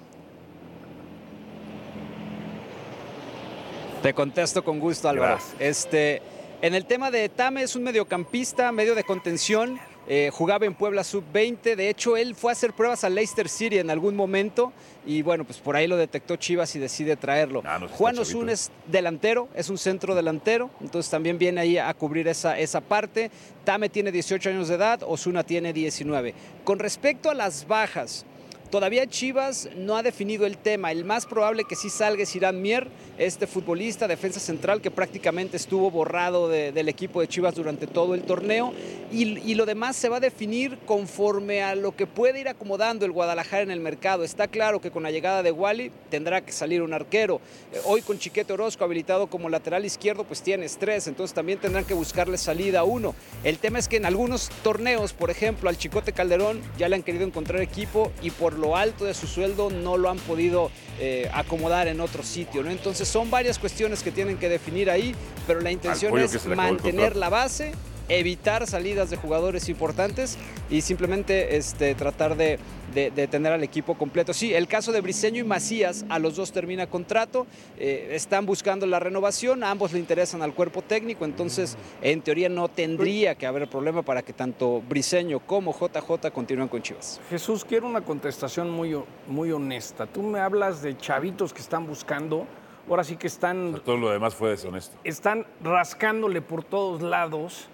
[4.03, 5.39] Te contesto con gusto, Álvaro.
[5.59, 6.23] Este,
[6.63, 9.79] en el tema de Tame es un mediocampista, medio de contención.
[10.13, 11.77] Eh, jugaba en Puebla Sub-20.
[11.77, 14.73] De hecho, él fue a hacer pruebas a Leicester City en algún momento.
[15.07, 17.63] Y bueno, pues por ahí lo detectó Chivas y decide traerlo.
[17.65, 20.69] Ah, no, Juan Osuna es delantero, es un centro delantero.
[20.81, 23.31] Entonces también viene ahí a cubrir esa, esa parte.
[23.63, 26.35] Tame tiene 18 años de edad, Osuna tiene 19.
[26.65, 28.27] Con respecto a las bajas,
[28.71, 30.93] Todavía Chivas no ha definido el tema.
[30.93, 32.87] El más probable que sí salga es Irán Mier,
[33.19, 38.15] este futbolista, defensa central que prácticamente estuvo borrado de- del equipo de Chivas durante todo
[38.15, 38.73] el torneo.
[39.11, 43.05] Y, y lo demás se va a definir conforme a lo que puede ir acomodando
[43.05, 44.23] el Guadalajara en el mercado.
[44.23, 47.41] Está claro que con la llegada de Wally tendrá que salir un arquero.
[47.73, 51.09] Eh, Hoy con Chiquete Orozco habilitado como lateral izquierdo, pues tienes tres.
[51.09, 53.17] Entonces también tendrán que buscarle salida a uno.
[53.43, 57.03] El tema es que en algunos torneos, por ejemplo, al Chicote Calderón ya le han
[57.03, 60.71] querido encontrar equipo y por lo alto de su sueldo no lo han podido
[61.01, 62.63] eh, acomodar en otro sitio.
[62.63, 62.71] ¿no?
[62.71, 65.15] Entonces son varias cuestiones que tienen que definir ahí,
[65.47, 67.73] pero la intención es mantener la base,
[68.11, 70.37] evitar salidas de jugadores importantes
[70.69, 72.59] y simplemente este, tratar de,
[72.93, 74.35] de- de tener al equipo completo.
[74.35, 77.47] Sí, el caso de Briseño y Macías, a los dos termina contrato,
[77.79, 82.49] eh, están buscando la renovación, a ambos le interesan al cuerpo técnico, entonces en teoría
[82.49, 87.21] no tendría que haber problema para que tanto Briseño como JJ continúen con Chivas.
[87.31, 88.97] Jesús, quiero una contestación muy,
[89.29, 90.07] muy honesta.
[90.07, 92.45] Tú me hablas de chavitos que están buscando,
[92.89, 94.97] ahora sí que están, Todo lo demás fue deshonesto.
[95.05, 97.69] están rascándole por todos lados.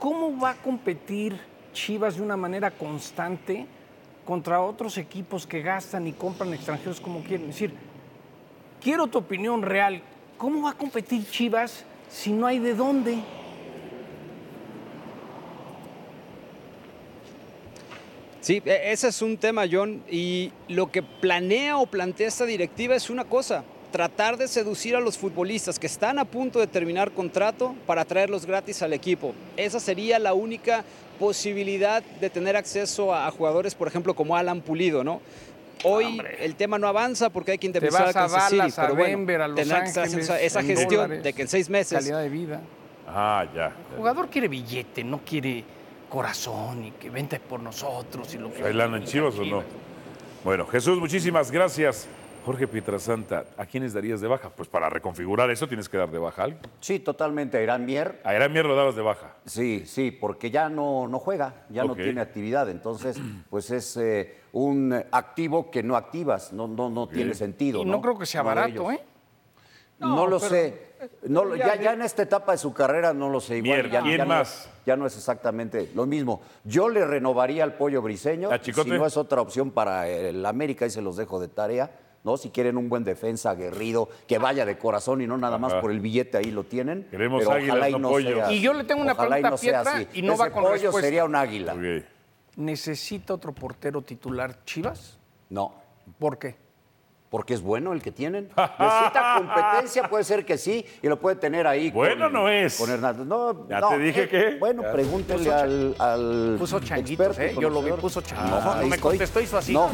[0.00, 1.38] ¿Cómo va a competir
[1.74, 3.66] Chivas de una manera constante
[4.24, 7.50] contra otros equipos que gastan y compran extranjeros como quieren?
[7.50, 7.74] Es decir,
[8.82, 10.02] quiero tu opinión real.
[10.38, 13.18] ¿Cómo va a competir Chivas si no hay de dónde?
[18.40, 22.96] Sí, e- ese es un tema, John, y lo que planea o plantea esta directiva
[22.96, 27.10] es una cosa, tratar de seducir a los futbolistas que están a punto de terminar
[27.10, 29.34] contrato para traerlos gratis al equipo.
[29.56, 30.84] Esa sería la única
[31.18, 35.20] posibilidad de tener acceso a, a jugadores, por ejemplo, como Alan Pulido, ¿no?
[35.84, 38.94] Hoy el tema no avanza porque hay que indemnizar a Kansas City, Dallas, a pero
[38.96, 41.98] bueno, Denver, a Los haciendo esa, esa en gestión dólares, de que en seis meses
[41.98, 42.60] Calidad de vida.
[43.08, 43.72] Ah, ya.
[43.92, 45.64] El jugador quiere billete, no quiere
[46.08, 49.62] corazón y que vente por nosotros y lo que ¿Hay lana en Chivas o no?
[50.44, 52.08] Bueno, Jesús, muchísimas gracias.
[52.44, 54.50] Jorge Pietrasanta, ¿a quiénes darías de baja?
[54.50, 56.62] Pues para reconfigurar eso tienes que dar de baja a alguien.
[56.80, 57.58] Sí, totalmente.
[57.58, 58.20] A Irán Mier.
[58.24, 59.34] A Irán Mier lo dabas de baja.
[59.46, 62.68] Sí, sí, porque ya no, no juega, ya no tiene actividad.
[62.68, 63.18] Entonces,
[63.50, 67.82] pues es eh, un activo que no activas, no, no, no tiene sentido.
[67.82, 68.90] Y no creo que sea barato.
[68.90, 69.00] ¿eh?
[69.98, 70.90] No, No, lo pero- sé.
[71.28, 73.56] No, ya, en esta etapa de su carrera no lo sé.
[73.56, 74.68] Igual, Mier, ya, ¿quién ya no- más?
[74.84, 76.42] ya no es exactamente lo mismo.
[76.64, 78.50] Yo le renovaría al pollo briseño.
[78.62, 81.90] Si no es otra opción para el América, y se los dejo de tarea.
[82.24, 82.36] ¿No?
[82.36, 85.80] Si quieren un buen defensa aguerrido, que vaya de corazón y no nada más Ajá.
[85.80, 87.06] por el billete, ahí lo tienen.
[87.10, 88.34] Queremos pero águilas, ojalá y no no pollos.
[88.34, 90.08] sea- Y yo le tengo una ojalá y pregunta no a Pietra así.
[90.18, 91.00] y no Ese va con pollo respuesta.
[91.00, 91.76] sería un águila.
[92.56, 95.18] ¿Necesita otro portero titular Chivas?
[95.48, 95.74] No.
[96.18, 96.56] ¿Por qué?
[97.30, 98.48] Porque es bueno el que tienen.
[98.56, 101.90] Necesita competencia, puede ser que sí, y lo puede tener ahí.
[101.92, 102.76] Bueno no es.
[102.76, 103.24] Con Hernández.
[103.24, 104.92] No, Ya no, te dije eh, que- Bueno, Ya.
[104.92, 107.62] Puso cha- al, al Puso changuitos, experto, ¿eh?
[107.62, 108.64] Yo lo vi, puso changuitos.
[108.64, 108.98] No, No, me estoy.
[109.00, 109.72] contestó, hizo así.
[109.72, 109.90] No.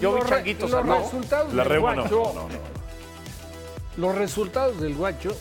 [0.00, 1.02] Yo vi Los changuitos los lado.
[1.02, 1.80] resultados La del.
[1.80, 2.48] Guacho- no, no.
[3.98, 5.36] Los resultados del Guacho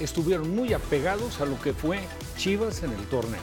[0.00, 2.00] estuvieron muy apegados a lo que fue
[2.36, 3.40] Chivas en el torneo.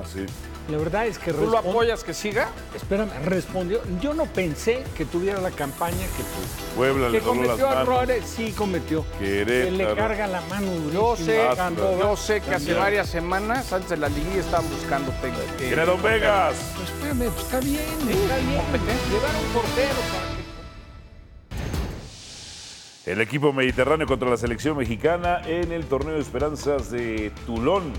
[0.00, 0.24] Así.
[0.68, 2.48] La verdad es que ¿Tú lo apoyas que siga?
[2.76, 3.80] Espérame, respondió.
[4.02, 6.76] Yo no pensé que tuviera la campaña que tuvo.
[6.76, 7.82] Puebla le Que dobló las cometió manos.
[7.82, 9.04] errores, sí cometió.
[9.18, 9.96] Que le Querétaro.
[9.96, 10.80] carga la mano Yo
[11.16, 11.16] durísimo.
[11.16, 11.96] sé, Ah, Córdoba.
[12.00, 15.42] yo sé que hace varias semanas, antes de la liguilla, estaban buscando técnico.
[15.58, 16.54] Viene Don Vegas.
[16.76, 18.62] Pues espérame, pues está bien, está bien.
[19.10, 20.36] Llevar a un portero para
[23.04, 27.94] que El equipo mediterráneo contra la selección mexicana en el torneo de esperanzas de Tulón.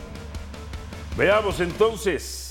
[1.17, 2.45] Veamos entonces.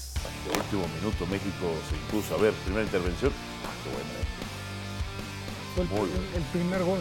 [0.45, 2.35] De último minuto México se impuso.
[2.35, 3.33] A ver, primera intervención.
[3.65, 4.11] Ah, qué buena.
[5.75, 6.31] fue el, Muy bien.
[6.37, 7.01] el primer gol.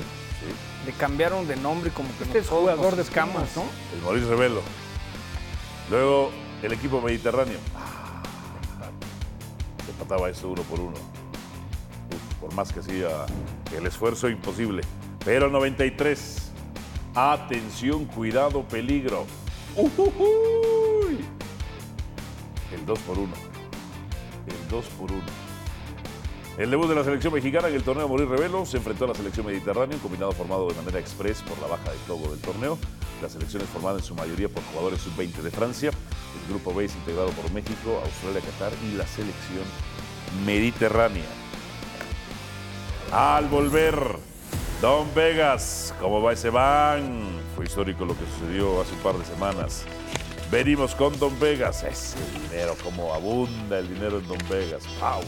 [0.85, 3.63] Le cambiaron de nombre como que Este es jugador de escamas, ¿no?
[3.95, 4.61] El Mauricio Revelo.
[5.89, 7.57] Luego el equipo mediterráneo.
[7.75, 8.21] Ah,
[9.85, 10.93] Se empataba eso uno por uno.
[10.93, 13.25] Uf, por más que hacía
[13.75, 14.83] el esfuerzo, imposible.
[15.25, 16.43] Pero 93.
[17.15, 19.25] Atención, cuidado, peligro.
[19.75, 20.86] Ujujuy.
[22.73, 23.33] El 2 por 1.
[24.47, 25.21] El 2 por 1.
[26.57, 29.13] El debut de la selección mexicana en el torneo Morir Revelo se enfrentó a la
[29.13, 32.79] selección mediterránea, un combinado formado de manera express por la baja del globo del torneo.
[33.21, 35.91] La selección es formada en su mayoría por jugadores sub-20 de Francia.
[35.91, 39.65] El grupo B es integrado por México, Australia, Qatar y la selección
[40.45, 41.25] mediterránea.
[43.11, 43.95] Al volver,
[44.81, 47.39] Don Vegas, ¿cómo va ese van?
[47.55, 49.85] Fue histórico lo que sucedió hace un par de semanas.
[50.51, 51.83] Venimos con Don Vegas.
[51.83, 54.87] Ese dinero, cómo abunda el dinero en Don Vegas.
[54.97, 55.27] Pausa.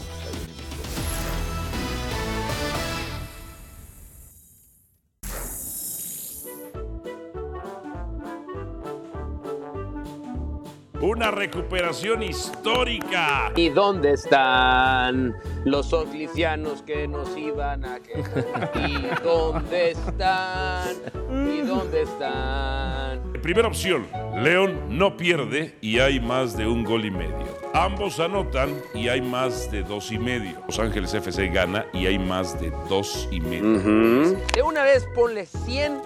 [11.02, 13.52] Una recuperación histórica.
[13.56, 18.70] ¿Y dónde están los oglicianos que nos iban a quejar?
[18.74, 20.96] ¿Y dónde están?
[21.30, 23.29] ¿Y dónde están?
[23.42, 24.06] Primera opción,
[24.42, 27.58] León no pierde y hay más de un gol y medio.
[27.72, 30.60] Ambos anotan y hay más de dos y medio.
[30.66, 34.36] Los Ángeles FC gana y hay más de dos y medio.
[34.54, 35.98] De una vez ponle 100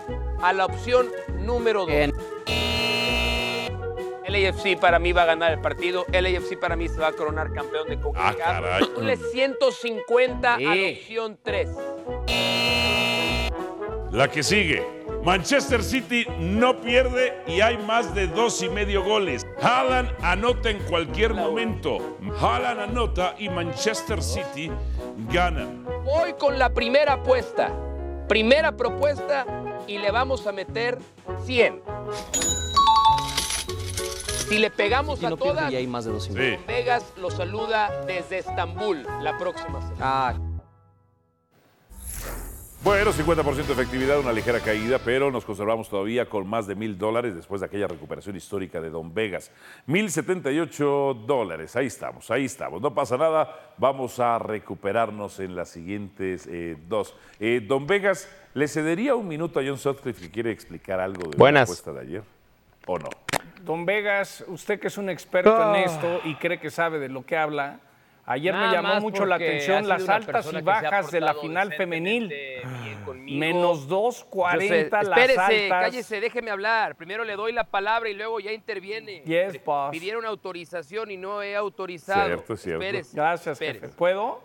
[0.42, 1.07] a la opción
[1.44, 2.12] número 2.
[4.29, 6.07] LAFC para mí va a ganar el partido.
[6.12, 8.37] LAFC para mí se va a coronar campeón de Ah, CONCACAF.
[8.38, 8.85] caray.
[8.94, 11.68] Ponle 150 a la opción 3.
[14.12, 15.04] La que sigue.
[15.25, 19.47] Manchester City no pierde y hay más de dos y medio goles.
[19.63, 22.19] Haaland anota en cualquier momento.
[22.39, 24.71] Haaland anota y Manchester City
[25.31, 25.83] ganan.
[26.05, 27.73] Voy con la primera apuesta.
[28.29, 29.47] Primera propuesta
[29.87, 30.99] y le vamos a meter
[31.47, 31.81] 100.
[34.49, 36.57] Si le pegamos a todas, hay más de dos y Sí.
[36.67, 40.54] Vegas lo saluda desde Estambul la próxima semana.
[42.85, 46.99] Bueno, 50% de efectividad, una ligera caída, pero nos conservamos todavía con más de mil
[46.99, 49.51] dólares después de aquella recuperación histórica de Don Vegas.
[49.87, 52.83] 1078 dólares, ahí estamos, ahí estamos.
[52.83, 57.16] No pasa nada, vamos a recuperarnos en las siguientes eh, dos.
[57.40, 61.38] Eh, Don Vegas, ¿le cedería un minuto a John Sutcliffe que quiere explicar algo de
[61.38, 61.61] Buenas.
[61.61, 62.23] la apuesta de ayer?
[62.87, 63.09] ¿O no?
[63.64, 65.73] Don Vegas, usted que es un experto Ah.
[65.79, 67.81] en esto y cree que sabe de lo que habla,
[68.27, 72.33] ayer Nada me llamó mucho la atención las altas y bajas de la final femenil.
[73.05, 73.39] conmigo.
[73.39, 75.81] Menos 2.40 las Espérese, altas.
[75.83, 76.97] cállese, déjeme hablar.
[76.97, 79.21] Primero le doy la palabra y luego ya interviene.
[79.23, 79.91] Yes, boss.
[79.91, 82.27] Pidieron autorización y no he autorizado.
[82.27, 82.83] Cierto, cierto.
[82.83, 83.81] Espérese, Gracias, espérese.
[83.87, 83.97] jefe.
[83.97, 84.43] ¿Puedo?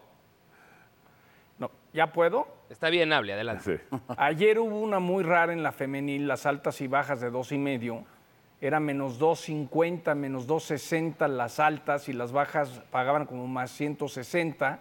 [1.57, 2.47] No, ¿ya puedo?
[2.69, 3.81] Está bien, hable, adelante.
[4.17, 7.57] Ayer hubo una muy rara en la femenil, las altas y bajas de dos y
[7.57, 8.03] medio.
[8.61, 14.79] Era menos 2.50, menos 2.60 las altas y las bajas pagaban como más 160.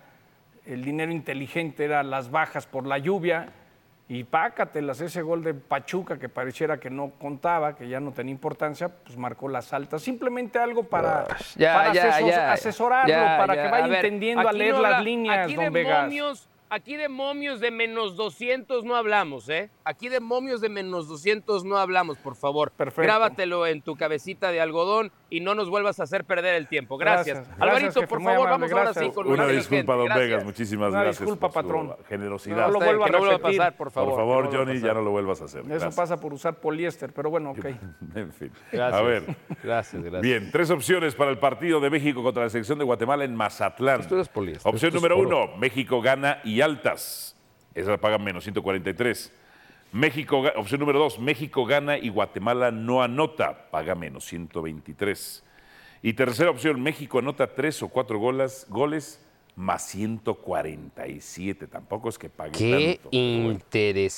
[0.66, 3.50] El dinero inteligente era las bajas por la lluvia.
[4.10, 8.32] Y pácatelas, ese gol de Pachuca que pareciera que no contaba, que ya no tenía
[8.32, 10.00] importancia, pues marcó las altas.
[10.02, 11.26] Simplemente algo para,
[11.56, 12.52] Ya, para ya, asesor- ya.
[12.52, 16.48] asesorarlo, para que vaya A ver, entendiendo a leer no las líneas, Aquí don Vegas.
[16.70, 19.70] Aquí de momios de menos 200 no hablamos, ¿eh?
[19.84, 22.70] Aquí de momios de menos 200 no hablamos, por favor.
[22.70, 23.02] Perfecto.
[23.02, 26.98] Grábatelo en tu cabecita de algodón y no nos vuelvas a hacer perder el tiempo.
[26.98, 27.38] Gracias.
[27.38, 30.28] Gracias, Alvarito, gracias, por favor, amable, vamos ahora sí con Una disculpa, gente, don gracias.
[30.28, 30.44] Vegas.
[30.44, 31.20] Muchísimas Una gracias.
[31.20, 31.96] disculpa, por su patrón.
[32.08, 32.66] Generosidad.
[32.66, 34.10] No lo vuelva a no vuelva a pasar, por favor.
[34.10, 35.70] Por favor, no Johnny, ya no lo vuelvas a hacer.
[35.70, 37.64] Eso pasa por usar poliéster, pero bueno, ok.
[38.14, 38.50] En fin.
[38.72, 39.00] Gracias.
[39.00, 39.36] A ver.
[39.62, 40.22] Gracias, gracias.
[40.22, 44.00] Bien, tres opciones para el partido de México contra la selección de Guatemala en Mazatlán.
[44.00, 47.36] Esto es poliéster, Opción número uno, México gana y altas.
[47.74, 49.32] Esa la pagan menos 143.
[49.92, 55.42] México, opción número dos, México gana y Guatemala no anota, paga menos 123.
[56.02, 59.20] Y tercera opción, México anota tres o cuatro goles, goles
[59.56, 61.66] más 147.
[61.66, 63.08] Tampoco es que pague Qué tanto.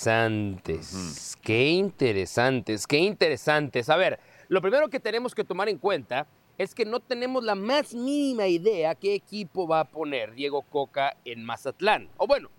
[0.01, 3.89] interesantes, qué interesantes, qué interesantes.
[3.89, 4.19] A ver,
[4.49, 6.27] lo primero que tenemos que tomar en cuenta
[6.61, 11.17] es que no tenemos la más mínima idea qué equipo va a poner Diego Coca
[11.25, 12.11] en Mazatlán.
[12.19, 12.51] O bueno,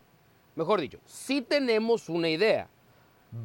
[0.55, 2.67] mejor dicho, sí tenemos una idea.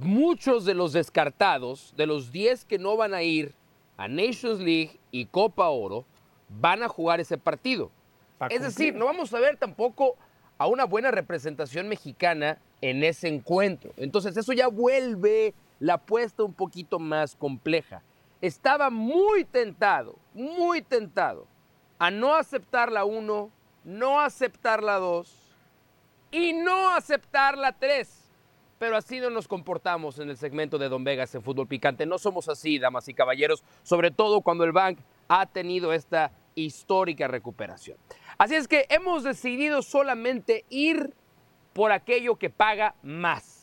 [0.00, 3.52] Muchos de los descartados, de los 10 que no van a ir
[3.98, 6.06] a Nations League y Copa Oro,
[6.48, 7.90] van a jugar ese partido.
[8.38, 10.16] Pa' Es decir, no vamos a ver tampoco
[10.56, 13.92] a una buena representación mexicana en ese encuentro.
[13.98, 18.02] Entonces eso ya vuelve la apuesta un poquito más compleja.
[18.40, 21.46] Estaba muy tentado, muy tentado
[21.98, 23.50] a no aceptar la 1,
[23.84, 25.56] no aceptar la 2
[26.30, 28.24] y no aceptar la 3.
[28.78, 32.04] Pero así no nos comportamos en el segmento de Don Vegas en Fútbol Picante.
[32.04, 37.26] No somos así, damas y caballeros, sobre todo cuando el Bank ha tenido esta histórica
[37.26, 37.96] recuperación.
[38.36, 41.14] Así es que hemos decidido solamente ir
[41.72, 43.55] por aquello que paga más.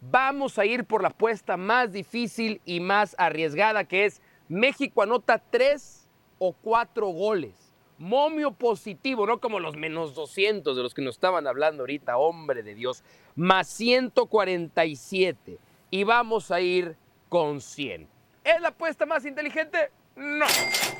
[0.00, 5.42] Vamos a ir por la apuesta más difícil y más arriesgada, que es México anota
[5.50, 7.74] tres o cuatro goles.
[7.98, 12.62] Momio positivo, no como los menos 200 de los que nos estaban hablando ahorita, hombre
[12.62, 13.02] de Dios.
[13.34, 15.58] Más 147.
[15.90, 16.96] Y vamos a ir
[17.28, 18.08] con 100.
[18.44, 19.90] ¿Es la apuesta más inteligente?
[20.14, 20.46] No.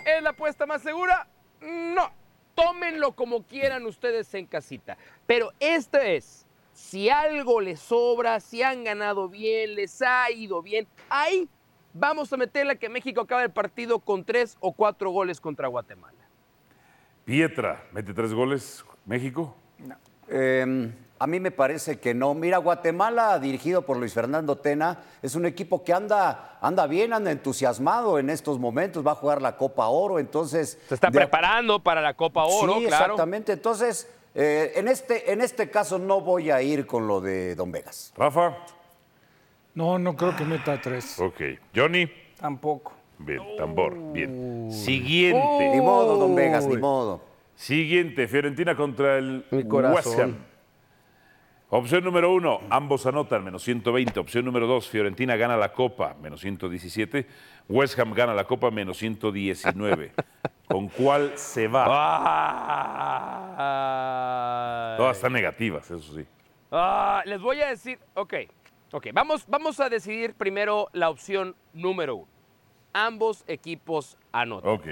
[0.05, 1.29] ¿Es la apuesta más segura?
[1.61, 2.11] No.
[2.57, 4.99] Tómenlo como quieran ustedes en casita.
[5.25, 6.48] Pero esta es,
[6.79, 11.49] si algo les sobra, si han ganado bien, les ha ido bien, ahí
[11.93, 16.17] vamos a meterle que México acabe el partido con tres o cuatro goles contra Guatemala.
[17.25, 18.85] Pietra, mete tres goles.
[19.05, 19.55] México.
[20.29, 22.33] Eh, a mí me parece que no.
[22.33, 27.31] Mira, Guatemala, dirigido por Luis Fernando Tena, es un equipo que anda, anda bien, anda
[27.33, 29.05] entusiasmado en estos momentos.
[29.07, 30.79] Va a jugar la Copa Oro, entonces.
[30.89, 33.05] Se está de- preparando para la Copa Oro, sí, claro.
[33.05, 33.53] exactamente.
[33.53, 34.09] Entonces,
[34.41, 38.13] eh, en, este, en este caso no voy a ir con lo de Don Vegas.
[38.17, 38.57] Rafa.
[39.75, 41.19] No, no creo que meta tres.
[41.19, 41.41] Ok.
[41.75, 42.09] Johnny.
[42.39, 42.93] Tampoco.
[43.19, 44.13] Bien, tambor.
[44.13, 44.69] Bien.
[44.71, 45.71] Siguiente.
[45.75, 47.21] Ni modo, Don Vegas, ni modo.
[47.57, 49.97] Siguiente, Fiorentina contra el Mi corazón.
[49.97, 50.37] West Ham.
[51.71, 54.21] Opción número uno, ambos anotan, menos 120.
[54.21, 57.27] Opción número dos, Fiorentina gana la Copa, menos 117.
[57.69, 60.13] West Ham gana la Copa, menos 119.
[60.69, 61.87] ¿Con cuál se va?
[63.59, 64.95] Ah.
[64.99, 66.27] Todas están negativas, eso sí.
[66.71, 68.35] Ah, les voy a decir, ok,
[68.93, 72.29] ok, vamos, vamos a decidir primero la opción número uno.
[72.93, 74.71] Ambos equipos anotan.
[74.71, 74.89] Ok.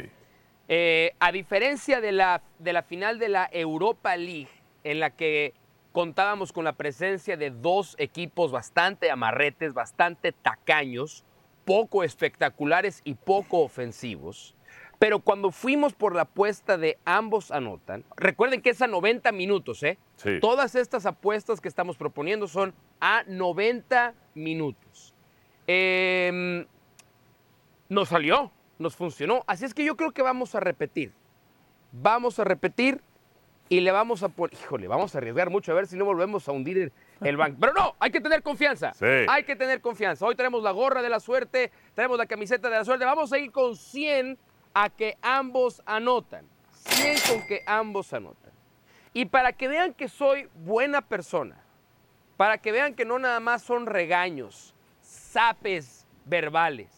[0.68, 4.48] Eh, a diferencia de la, de la final de la Europa League,
[4.82, 5.52] en la que
[5.92, 11.24] contábamos con la presencia de dos equipos bastante amarretes, bastante tacaños,
[11.64, 14.55] poco espectaculares y poco ofensivos.
[14.98, 19.82] Pero cuando fuimos por la apuesta de ambos anotan, recuerden que es a 90 minutos,
[19.82, 19.98] ¿eh?
[20.16, 20.38] Sí.
[20.40, 25.14] Todas estas apuestas que estamos proponiendo son a 90 minutos.
[25.66, 26.64] Em,
[27.90, 29.44] nos salió, nos funcionó.
[29.46, 31.12] Así es que yo creo que vamos a repetir.
[31.92, 33.00] Vamos a repetir
[33.68, 36.48] y le vamos a poner, híjole, vamos a arriesgar mucho a ver si no volvemos
[36.48, 37.58] a hundir el, el banco.
[37.60, 38.94] Pero no, hay que tener confianza.
[38.94, 39.26] Sí.
[39.28, 40.24] Hay que tener confianza.
[40.24, 43.04] Hoy tenemos la gorra de la suerte, tenemos la camiseta de la suerte.
[43.04, 44.38] Vamos a ir con 100
[44.78, 46.46] a que ambos anotan.
[46.70, 48.52] 100 con que ambos anotan.
[49.14, 51.56] Y para que vean que soy buena persona,
[52.36, 56.90] para que vean que no nada más son regaños, zapes verbales,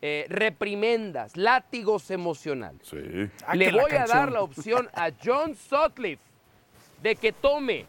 [0.00, 2.86] eh, reprimendas, látigos emocionales.
[2.86, 3.28] Sí.
[3.44, 6.22] Ah, Le voy a dar la opción a John Sutcliffe
[7.02, 7.86] de que tome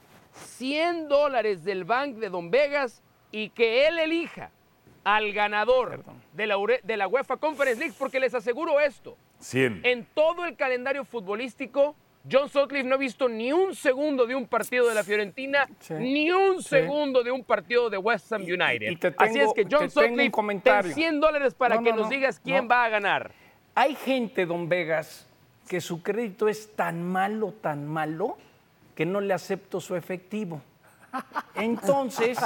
[0.58, 4.50] 100 dólares del Bank de Don Vegas y que él elija
[5.04, 9.82] al ganador de la, de la UEFA Conference League, porque les aseguro esto, 100.
[9.84, 11.96] en todo el calendario futbolístico
[12.32, 16.32] John Sutcliffe no ha visto ni un segundo de un partido de la Fiorentina, ni
[16.32, 16.70] un Sí.
[16.70, 18.82] segundo de un partido de West Ham United.
[18.82, 22.06] y Así es que John te Sutcliffe, ten 100 dólares para No, que no, nos
[22.06, 23.32] no, digas quién va a ganar.
[23.76, 25.28] Hay gente, don Vegas,
[25.68, 28.38] que su crédito es tan malo, tan malo,
[28.96, 30.62] que no le acepto su efectivo.
[31.56, 32.40] Entonces,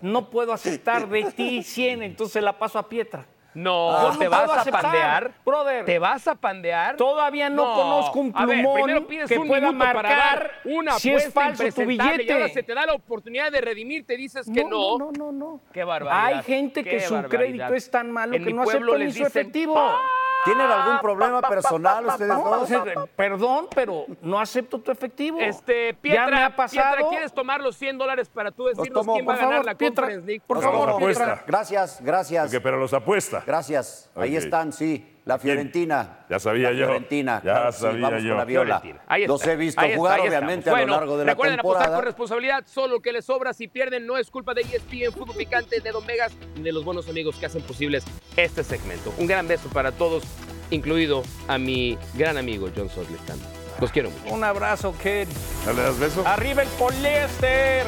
[0.00, 3.26] no puedo aceptar de ti 100, entonces la paso a Pietra.
[3.54, 5.32] No, ¿te no vas a aceptar, pandear?
[5.44, 5.84] Brother.
[5.84, 6.96] ¿Te vas a pandear?
[6.96, 11.32] Todavía no, conozco un A ver, plumón pides que un pueda marcar una si es
[11.32, 12.24] falso tu billete.
[12.24, 14.96] Y ahora se te da la oportunidad de redimirte, dices que no.
[14.96, 15.60] No, no, no, no.
[15.72, 16.38] Qué barbaridad.
[16.38, 17.38] Hay gente que su barbaridad.
[17.38, 19.98] crédito es tan malo En que no acepta ni su efectivo.
[20.44, 22.70] ¿Tienen algún problema personal ustedes No, dos?
[23.16, 25.38] perdón, pero no acepto tu efectivo.
[25.40, 26.96] Este, ya Pietra, me ha pasado.
[26.96, 29.52] Pietra, ¿quieres tomar los 100 dólares para tú decirnos tomo, quién va a por ganar
[29.54, 30.42] favor, la Pietra, Conference League?
[30.46, 31.44] por favor, apuesta.
[31.46, 32.54] Gracias, gracias.
[32.54, 33.42] Ok, pero los apuesta.
[33.46, 34.10] Gracias.
[34.16, 35.08] Ahí están, sí.
[35.24, 36.24] La Fiorentina.
[36.28, 36.86] Ya sabía La yo.
[36.86, 37.36] Fiorentina.
[37.36, 38.28] Ya claro que sí, sabía vamos yo.
[38.30, 38.80] con la Viola.
[38.80, 39.04] Fiorentina.
[39.06, 39.32] Ahí está.
[39.32, 41.96] Los he visto Ahí jugar, obviamente, a lo largo de la recuerden apostar temporada.
[41.98, 45.80] con responsabilidad, solo que les sobra si pierden no es culpa de ESPN, Fútbol Picante,
[45.80, 48.04] de Don Vegas ni de los buenos amigos que hacen posibles
[48.36, 49.14] este segmento.
[49.18, 50.24] Un gran beso para todos,
[50.70, 53.48] incluido a mi gran amigo John también.
[53.80, 54.34] Los quiero mucho.
[54.34, 55.28] Un abrazo, Ken.
[55.66, 56.26] ¿Ya le das beso?
[56.26, 57.84] Arriba el poliéster.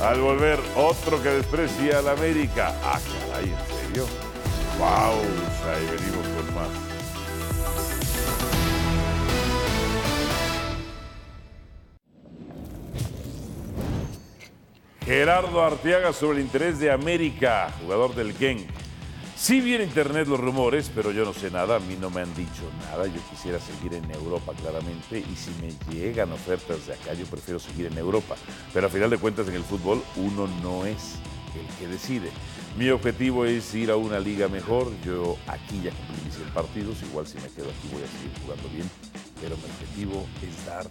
[0.00, 2.72] Al volver, otro que desprecia a la América.
[2.84, 3.00] Ah,
[3.30, 4.27] caray, ¿en serio?
[4.78, 6.68] Pausa y venimos con más.
[15.04, 18.68] Gerardo Arteaga sobre el interés de América, jugador del Genk.
[19.34, 22.20] Sí vi en internet los rumores, pero yo no sé nada, a mí no me
[22.20, 23.06] han dicho nada.
[23.06, 27.58] Yo quisiera seguir en Europa claramente y si me llegan ofertas de acá, yo prefiero
[27.58, 28.36] seguir en Europa.
[28.74, 31.14] Pero a final de cuentas en el fútbol uno no es
[31.58, 32.30] el que decide.
[32.76, 34.92] Mi objetivo es ir a una liga mejor.
[35.04, 38.32] Yo aquí ya cumplí mis 100 partidos, igual si me quedo aquí voy a seguir
[38.42, 38.90] jugando bien.
[39.40, 40.86] Pero mi objetivo es dar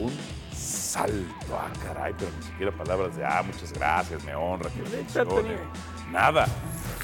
[0.00, 0.12] un
[0.54, 1.14] salto.
[1.52, 5.58] Ah, caray, pero ni siquiera palabras de, ah, muchas gracias, me honra que me mencione".
[6.10, 6.46] Nada.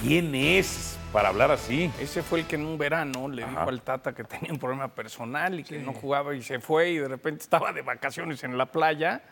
[0.01, 1.91] ¿Quién es para hablar así?
[2.01, 3.69] Ese fue el que en un verano le dijo Ajá.
[3.69, 6.99] al Tata que tenía un problema personal y que no jugaba y se fue y
[6.99, 9.23] de repente estaba de vacaciones en la playa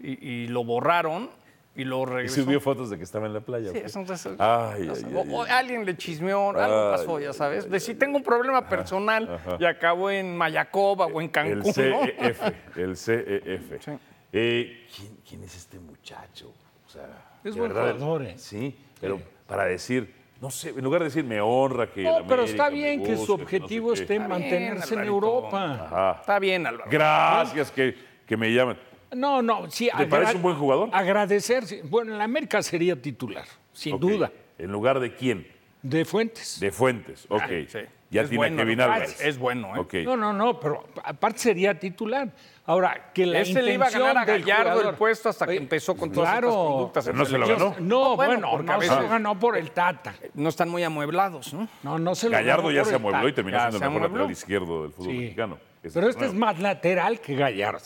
[0.00, 1.30] y, y lo borraron
[1.74, 2.42] y lo Y regresó.
[2.42, 3.70] subió fotos de que estaba en la playa.
[3.72, 7.70] Sí, no se- Ay, no o- o alguien le chismeó, algo pasó, ya sabes.
[7.70, 9.56] De si tengo un problema personal ajá.
[9.58, 11.72] y acabó en Mayacoba o en El Cancún, ¿no?
[11.72, 12.42] CEF,
[12.76, 13.84] el CEF.
[13.84, 13.90] Sí.
[14.34, 16.52] Eh, ¿quién, quién es este muchacho?
[16.86, 17.08] O sea,
[17.44, 18.34] Es buen jugador, ¿eh?
[18.36, 22.02] Sí, pero para decir, no sé, en lugar de decir me honra que.
[22.02, 24.50] No, el pero América está bien que su no sé objetivo esté en Está bien,
[24.50, 25.04] mantenerse en.
[25.04, 25.72] Europa.
[25.86, 26.16] Ajá.
[26.20, 26.90] Está bien, Álvaro.
[26.90, 27.94] Gracias que,
[28.26, 28.76] que me llaman.
[29.14, 29.90] No, no, sí.
[29.96, 30.88] ¿Te parece un buen jugador?
[30.92, 31.64] Agradecer.
[31.84, 34.00] Bueno, en la América sería titular, sin Ok.
[34.00, 34.32] duda.
[34.58, 35.46] ¿En lugar de quién?
[35.82, 36.60] De Fuentes.
[36.60, 37.42] De Fuentes, ok.
[37.68, 37.78] sí.
[38.10, 38.80] Ya Es tiene bueno, Kevin.
[38.82, 39.20] Álvarez.
[39.22, 39.78] Es bueno, ¿eh?
[39.78, 39.94] Ok.
[40.04, 42.28] No, no, no, pero aparte sería titular.
[42.66, 45.52] Ahora, que la Ese le iba a ganar a Gallardo jugador- el puesto hasta que
[45.52, 46.48] Oye, empezó con todas claro.
[46.48, 47.04] estas conductas.
[47.06, 47.74] Pero no se lo ganó.
[47.80, 50.14] No, bueno, bueno, porque a no se veces- lo ganó por el Tata.
[50.34, 51.66] No están muy amueblados, ¿no?
[51.82, 53.96] No, no se lo Gallardo ganó ya por se amuebló y terminó siendo el mejor
[53.96, 54.08] amuebló.
[54.18, 55.18] lateral izquierdo del fútbol Sí.
[55.18, 55.58] mexicano.
[55.82, 57.80] Pero es este es más lateral que Gallardo.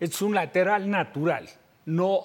[0.00, 1.48] Es un lateral natural,
[1.86, 2.24] no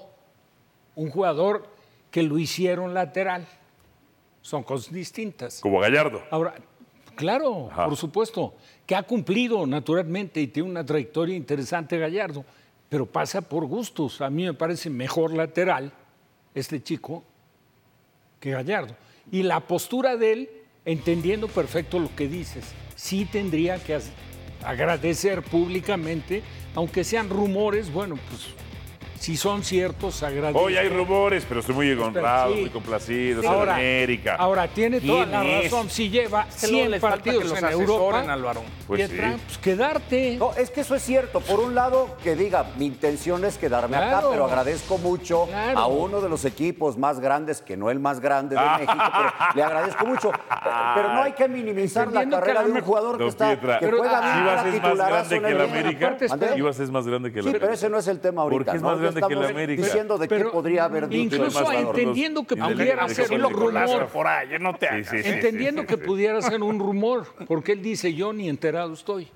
[0.95, 1.67] un jugador
[2.11, 3.47] que lo hicieron lateral.
[4.41, 5.59] Son cosas distintas.
[5.61, 6.21] Como Gallardo.
[6.29, 6.53] Ahora,
[7.15, 7.85] claro, Ajá.
[7.85, 8.53] por supuesto,
[8.85, 12.45] que ha cumplido naturalmente y tiene una trayectoria interesante Gallardo,
[12.89, 14.21] pero pasa por gustos.
[14.21, 15.91] A mí me parece mejor lateral
[16.53, 17.23] este chico
[18.39, 18.95] que Gallardo.
[19.31, 20.49] Y la postura de él,
[20.85, 22.65] entendiendo perfecto lo que dices,
[22.95, 23.99] sí tendría que
[24.63, 26.43] agradecer públicamente,
[26.75, 28.41] aunque sean rumores, bueno, pues
[29.23, 30.59] si son ciertos, agradezco.
[30.59, 32.59] Hoy hay rumores, pero estoy muy honrado, sí.
[32.59, 33.41] muy complacido.
[33.41, 33.47] Sí.
[33.47, 34.35] soy de Ahora- América.
[34.37, 35.63] Ahora, tiene toda ¿Quién la es?
[35.71, 35.89] razón.
[35.89, 38.63] Si lleva que luego 100 les falta que partidos los en Europa, Álvaro.
[38.85, 39.41] Pues Pietra, sí.
[39.45, 40.35] pues quedarte.
[40.37, 41.39] No, es que eso es cierto.
[41.39, 45.79] Por un lado, que diga, mi intención es quedarme acá, pero agradezco mucho Claro.
[45.79, 49.31] a uno de los equipos más grandes, que no el más grande de México, pero
[49.55, 50.31] le agradezco mucho.
[50.95, 53.89] Pero no hay que minimizar la Entendiendo carrera de un jugador que, está, Pietra, que
[53.89, 55.61] juega ah, bien Chivas es más grande que el.
[55.61, 56.17] América.
[56.55, 57.65] Chivas es más grande que el Sí, América.
[57.67, 58.63] pero ese no es el tema ahorita.
[58.65, 59.83] Porque es más grande que el Estamos América.
[59.83, 64.27] diciendo de qué podría haber dicho incluso entendiendo que pudiera América ser un rumor, por
[64.27, 65.09] ahí, no te Sí, hagas.
[65.09, 66.01] sí, sí, entendiendo sí, que sí.
[66.01, 69.27] pudiera ser un rumor, porque él dice yo ni enterado estoy.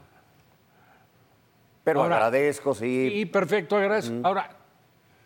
[1.84, 3.10] Pero Ahora- agradezco, sí.
[3.14, 4.16] Y perfecto, agradezco.
[4.24, 4.50] Ahora,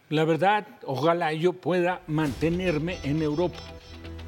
[0.10, 3.58] la verdad, ojalá yo pueda mantenerme en Europa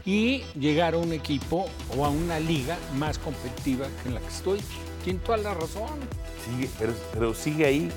[0.05, 1.65] y llegar a un equipo
[1.95, 4.59] o a una liga más competitiva que en la que estoy.
[5.03, 5.89] Tiene toda la razón.
[6.43, 7.89] Sigue, pero, pero sigue ahí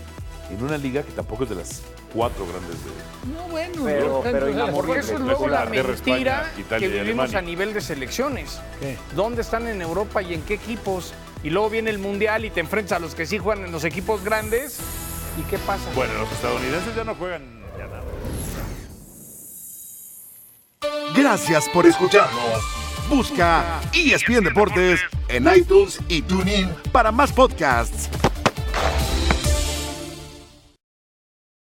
[0.50, 1.82] en una liga que tampoco es de las
[2.12, 3.34] cuatro grandes de.
[3.34, 4.72] No, bueno, Pero- pero.
[4.72, 7.38] Porque eso es luego la mentira España, Italia que vivimos Alemania.
[7.38, 8.60] a nivel de selecciones.
[8.80, 8.96] ¿Qué?
[9.14, 11.12] ¿Dónde están en Europa y en qué equipos?
[11.42, 13.84] y luego viene el Mundial y te enfrentas a los que sí juegan en los
[13.84, 14.78] equipos grandes.
[15.38, 15.84] ¿Y qué pasa?
[15.94, 17.42] Bueno, los estadounidenses ya no juegan
[17.78, 18.02] ya nada.
[21.14, 22.64] Gracias por escucharnos.
[23.08, 28.08] Busca ESPN Deportes en iTunes y TuneIn para más podcasts.